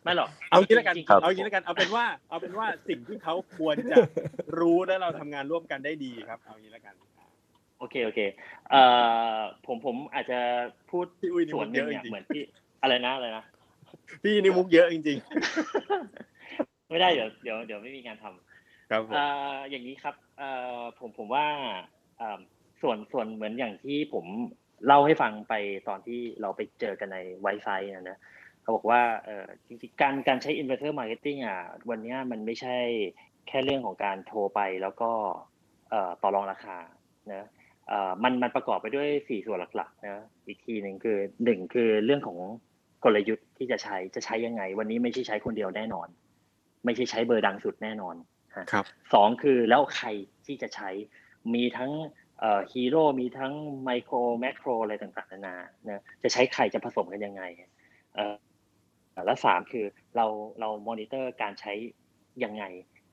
[0.03, 3.95] ไม่หรอกเอางี้แล้วกันจริงๆเอางี้แล้วกันเอาเป็นว่า เอาเป็นว่าสิ่งที่เขาควรจะ
[4.59, 6.95] รู้และเราทำงานร่วมกันได้ดีครับ เอางี้แล้วกัน
[7.80, 8.19] โอเคโอเค
[8.69, 8.82] เอ่
[9.36, 10.39] อผมผมอาจจะ
[10.89, 12.41] พูดพี่อุ้ยนี่ส่วนหนึ่งมุกเยเนี่อะยจริงๆเหมือนที่
[12.82, 13.43] อะไรนะอะไรนะ
[14.24, 15.17] พี่นี่มุกเยอะจริง
[16.89, 18.51] ไม่ได้เดี๋ยวเดี๋ยวเดี๋ยวไม่มีงานทำๆ
[18.92, 19.16] ครับผม
[19.70, 20.16] อย่างนี้ครับ
[21.00, 21.46] ผมผมว่า
[22.82, 24.26] ส่วนส่วนเหมือนอย่างที่ผม
[24.86, 25.54] เล่าให้ฟังไป
[25.88, 28.18] ตอนที่เราไปเจอกันในไวไซต์นะนะ
[28.62, 29.02] เขาบอกว่า
[29.68, 32.78] จริงๆการการใช้ investor marketing อะวันนี้มันไม่ใช่
[33.48, 35.12] แค่เรื่องของการโทรไปแล้วก็
[36.22, 36.78] ต่อรองราคา
[37.34, 37.48] นะ
[38.24, 42.38] มันมันประกอบไปด้วยสี่ส่วนหลักๆนะอีกทีหนึ่งคือหนึ่งคือเรื่องของ
[43.04, 46.08] กลยุทธ์ที่จะใช้จะใช้ยังไง วันนี้ไม่ใช่ใช้คนเดียวแน่นอน
[46.86, 48.16] ไม่ใช่ใช้เบอร์ดังสุดแน่นอน
[48.72, 50.08] ครับสองคือแล้วใคร
[50.45, 50.89] ที่จะใช้
[51.56, 51.91] มีทั้ง
[52.39, 55.56] เอ่อฮีโร่มีทั้งไมโครแมคโครอะไรต่างๆนานา
[55.89, 57.43] นะจะใช้ใครจะผสมกันยังไง
[58.16, 58.36] เอ่อ
[59.26, 59.86] และสามคือ
[60.16, 60.26] เรา
[60.60, 61.74] เรามอนิเตอร์การใช้
[62.43, 62.64] ยังไง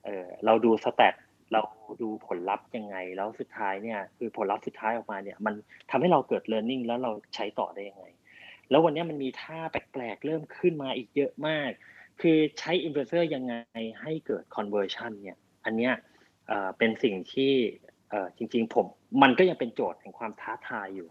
[0.05, 1.15] เออเราดู stat
[1.53, 1.61] เรา
[2.01, 5.53] ดูผลลัพธ์ยังไง แล้วสุดท้ายเนี่ยคือผลลัพธ์สุดท้ายออกมาเนี่ย มัน
[5.91, 8.05] ทำให้เราเกิด learning แล้วเราใช้ต่อได้ยังไง
[8.69, 11.71] แล้ววันนี้มันมีท่าแปลกๆเริ่มขึ้นมาอีกเยอะมาก
[12.21, 13.55] คือใช้อินฟลูเอนเซอร์ยังไง
[14.01, 15.93] ให้เกิด conversion เนี่ย อันเนี้ย
[16.77, 17.53] เป็นสิ่งที่
[18.37, 18.85] จริงๆผม
[19.21, 21.07] มันก็ยังเป็นโจทย์แห่งความท้าทายอยู่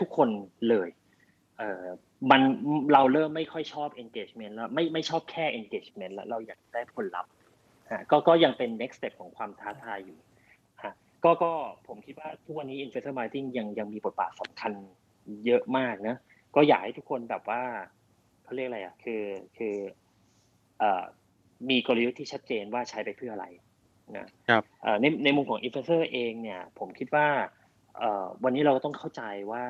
[0.00, 0.28] ทุกๆคน
[0.68, 0.88] เลย
[1.58, 2.40] เมัน
[2.92, 7.30] เราเริ่มไม่ค่อยชอบ engagement แล้วไม่ไม่ชอบแค่ engagement แล้วเราอยากได้ผลลัพธ์
[8.10, 10.18] ก็ก็ยังเป็น next step ของความท้าทายอยู่
[10.82, 10.94] ฮะ
[11.24, 11.52] ก็ก็
[11.86, 14.72] ผมคิดว่าทุกวันนี้ influencer marketing ยังยังมีบทบาทสำคัญ
[15.46, 16.16] เยอะมากนะ
[16.54, 17.62] ก็อยากให้ทุกคนแบบว่า
[18.44, 19.22] เขาเรียกอะไรอะคือ
[19.56, 19.76] คือ
[21.70, 23.46] มีกลยุทธ์ที่ชัดเจนว่าใช้ไปเพื่ออะไร
[24.16, 27.26] นะครับเอ่อในในมุมของ influencer เองเนี่ยผมคิดว่า
[27.96, 29.22] เอ่อวันนี้เราต้องเข้าใจ
[29.52, 29.64] ว่า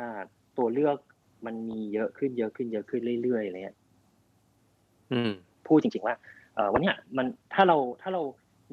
[0.59, 0.98] ตัวเลือก
[1.46, 3.76] มันมีเยอะขึ้นเยอะขึ้นเยอะขึ้นเรื่อยๆอะไรเงี้ย
[5.12, 5.30] อืม
[5.66, 6.16] พูดจริงๆว่า
[6.54, 8.22] เออวันเนี้ยมันถ้าเราถ้าเรา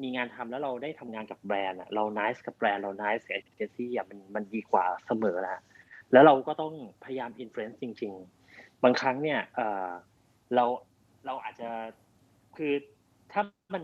[0.02, 5.56] มีงานทำแล้วเราได้ทำงานกับแบรนด์อะเรา nice กับแบรนด์เรา nice กับเอเจนซี่อะมันมันดีกว่าเสมอละ
[6.12, 6.72] แล้วเราก็ต้อง
[7.04, 8.12] พยายาม influence จริง
[8.48, 9.90] ๆ บางครั้งเนี่ยเออ
[10.54, 10.64] เรา
[11.26, 11.68] เราอาจจะ
[12.56, 12.72] คือ
[13.32, 13.42] ถ้า
[13.74, 13.82] มัน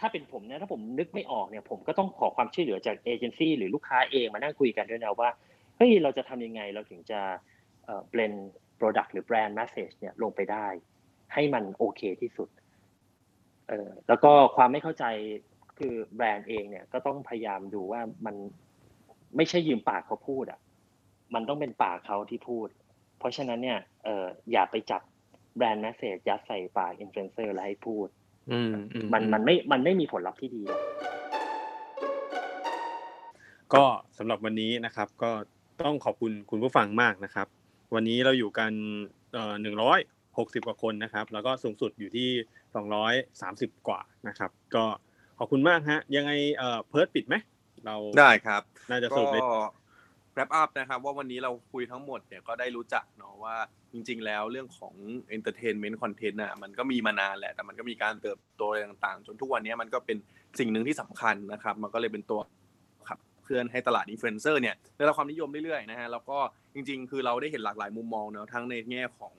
[0.00, 5.30] ถ้าเป็นผมเนี่ยถ้าผมนึกไม่ออกเนี่ย ผมก็ต้องขอความช่วยเหลือจากเอเจนซี่หรือลูกค้าเองมานั่งคุยกันด้วยนะว่า
[5.76, 7.20] เฮ้ยเราจะทำยังไงเราถึงจะ
[7.84, 8.38] เอ่อ blend
[8.80, 10.66] product หรือ brand message เนี่ยลงไปได้
[11.34, 12.48] ให้มันโอเคที่สุด
[13.68, 15.04] เออแล้วก็ความไม่เข้าใจ
[15.78, 18.36] คือแบรนด์เองเนี่ยก็ต้องพยายามดูว่ามัน
[19.36, 20.60] ไม่ใช่ยืมปากเขาพูดอะ
[21.34, 22.68] มันต้องเป็นปากเขาที่พูด
[23.18, 25.02] เพราะฉะนั้นเนี่ยเอออย่าไปจับ
[25.58, 28.08] brand message ยัดใส่ปากอินฟลูเอนเซอร์แล้วให้พูด
[28.50, 30.80] อืมอืมันมันไม่มันไม่มีผลลัพธ์ที่ดีหรอก
[33.74, 33.84] ก็
[34.18, 35.30] สำหรับวันนี้นะครับ ก็
[35.84, 37.46] ต้องขอบคุณคุณผู้ฟังมากนะครับ
[37.94, 38.72] วันนี้เราอยู่กัน
[39.32, 39.98] เอ่อหนึ่งร้อย
[40.38, 42.28] หกสิบกว่าคนนะครับ แล้วก็สูงสุดอยู่ที่
[42.74, 44.84] สองร้อยสามสิบกว่านะครับ ก็
[45.38, 47.34] ขอบคุณมากฮะ ยังไงเอ่อเพิร์ดปิดไหม
[47.86, 49.40] เราได้ครับ น่าจะสก็รุปได้
[50.38, 53.56] wrap up นะครับว่าวันนี้เราคุยทั้งหมดเนี่ยก็ได้รู้จักเนาะว่า
[53.92, 54.94] จริง ๆ แล้วเรื่องของ
[55.36, 60.16] entertainment content น่ะมันก็มีมานานแหละแต่มันก็มีการเติบโตอะไรต่างๆ จนทุกวันนี้มันก็เป็น
[60.58, 62.40] สิ่งหนึ่งที่สำคัญนะครับ มันก็เลยเป็นตัว
[63.08, 66.38] ขับเคลื่อนให้ตลาดอินฟลูเอนเซอร์เนี่ยได้รับความนิยมเรื่อยๆนะฮะแล้วก็
[66.74, 69.34] จริง ๆ คือเราได้เห็นหลากหลายมุมมองเนาะทั้งในแง่ของ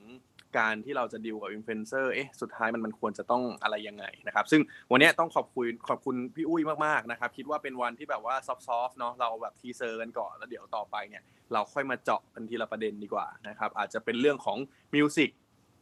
[0.57, 11.23] การที่เราจะดีลกับอินฟลูเอนเซอร์เอ๊ะสุดท้ายมันมันควรจะต้องอะไรยังไงนะครับ ซึ่งวันนี้ต้องขอบคุณขอบคุณพี่อุ้ยมากๆนะครับคิดว่าเป็นวันที่แบบว่า soft ๆเนาะเราแบบ teaser กันก่อนแล้วเดี๋ยวต่อไปเนี่ย
[11.53, 14.57] เราค่อยมาเจาะกันทีละประเด็นดีกว่านะครับอาจจะเป็นเรื่องของ
[14.95, 15.29] music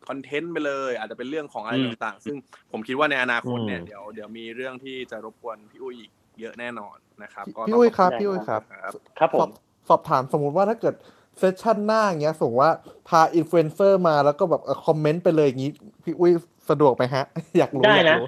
[0.08, 2.36] content ไปเลย อาจจะเป็นเรื่องของอะไรอืมต่างๆ ซึ่ง
[2.72, 9.50] ผมคิดว่าในอนาคตเนี่ยอืมเดี๋ยวเดี๋ยวมีเรื่องที่จะรบกวนพี่อุ้ยอีกเยอะแน่นอนนะครับก็พี่ต้งอุ้ยขครับณพี่อุ้ยครับ ครับครับผสอมบ
[9.90, 10.96] สอบถามสมมุติว่าถ้าเกิด
[11.40, 12.74] session หน้าอย่างเงี้ยสมมติว่า
[13.08, 15.72] พาอินฟลูเอนเซอร์มาแล้วก็แบบคอมเมนต์ไปเลยอย่างงี้
[16.04, 16.32] พี่อุ้ย
[16.70, 17.24] สะดวกไหมฮะ
[17.58, 18.28] อยากรู้ได้อยากนะรู้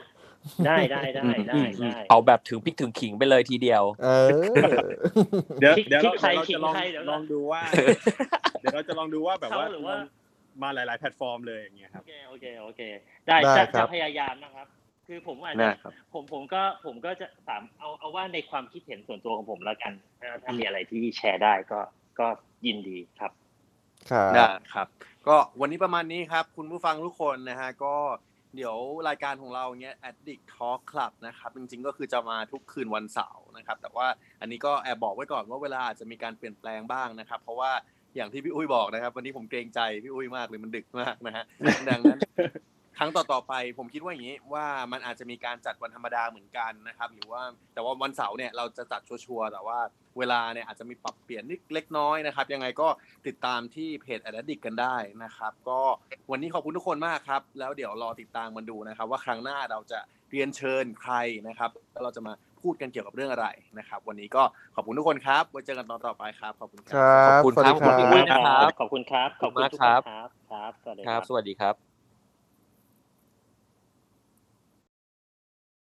[0.66, 4.30] ได้ได้ได้ได้ได้เอาแบบถึงพริกถึงขิงไปเลยทีเดียว เออ
[5.60, 7.62] เดี๋ยวคิดเดี๋ยวคิดเราใครเดี๋ยวเราคิดจะลองใครเดี๋ยวลองดูว่า
[8.60, 9.96] เดี๋ยวเราจะลองดูว่าแบบว่าเขาหรือว่า
[10.62, 12.82] มาหลาย ๆ แพลตฟอร์มเลยอย่างเงี้ยคโอรับเคโอเคโอเค
[13.28, 14.68] ได้ได้จะครัจะบพยายามนะครับ
[15.08, 21.80] คือผมอาจได้จะครับผมผมก็ผมก็จะสามเอาเอาว่าในความคิดเห็นส่วนตัวของผมแล้วกัน ถ้าถ้ามีอะไรที่แชร์ได้ก็
[22.20, 22.28] ก็
[22.66, 23.32] ยินดีครับ
[24.12, 24.88] ครับได้ครับ
[25.28, 27.96] ก็วันนี้ประมาณนี้ครับ คุณผู้ฟังทุกคนนะฮะก็
[28.56, 28.76] เดี๋ยว
[29.08, 34.08] รายการของเราเนี้ย Addict Talk Club นะครับจริงๆก็คือจะมาทุกคืนวันเสาร์นะครับ แต่ว่า
[34.42, 37.72] อันนี้ก็แอบบอกไว้ก่อนว่าเวลาอาจจะมีการเปลี่ยนแปลงบ้างนะครับ เพราะว่า
[38.16, 41.44] อย่างที่พี่อุ้ยบอกนะครับ วันนี้ผมเกรงใจพี่อุ้ยมากเลยมันดึกมากนะฮะ
[41.90, 42.20] ดังนั้น
[43.02, 47.42] ครั้งต่อๆไป ผมคิดว่าอย่างนี้ว่ามันอาจจะมีการจัดวันธรรมดาเหมือนกันนะครับหรือว่า
[47.74, 49.80] แต่ว่าวันเสาร์เนี่ยเราจะจัดชัวร์ๆแต่ว่า
[50.18, 52.88] เวลาเนี่ยอาจจะมีปรับเปลี่ยนนิดเล็กน้อยนะครับ ยังไงก็
[53.28, 55.80] ติดตามที่เพจ a d d i c กันได้นะครับ ก็
[56.32, 60.00] วันนี้ขอบคุณทุกคนมากครับ แล้วเดี๋ยวรอติดตามมันดูนะครับ ว่าครั้งหน้าเราจะ
[60.32, 61.14] เรียนเชิญใคร
[61.48, 63.48] นะครับแล้วเราจะมาพูดกันเกี่ยวกับเรื่องอะไร
[63.80, 64.44] นะครับ วันนี้ก็
[64.76, 71.89] ขอบคุณทุกคนครับไว้เจอกันตอนต่อไปครับขอบคุณคครับรับขอบคุณสวัสครับดีขอบคุณครับมากขอบคุณครับขอบคุณทุกขอบคุณมากครับนครับครับสวัสดีคครัรับบสวัสดีครับ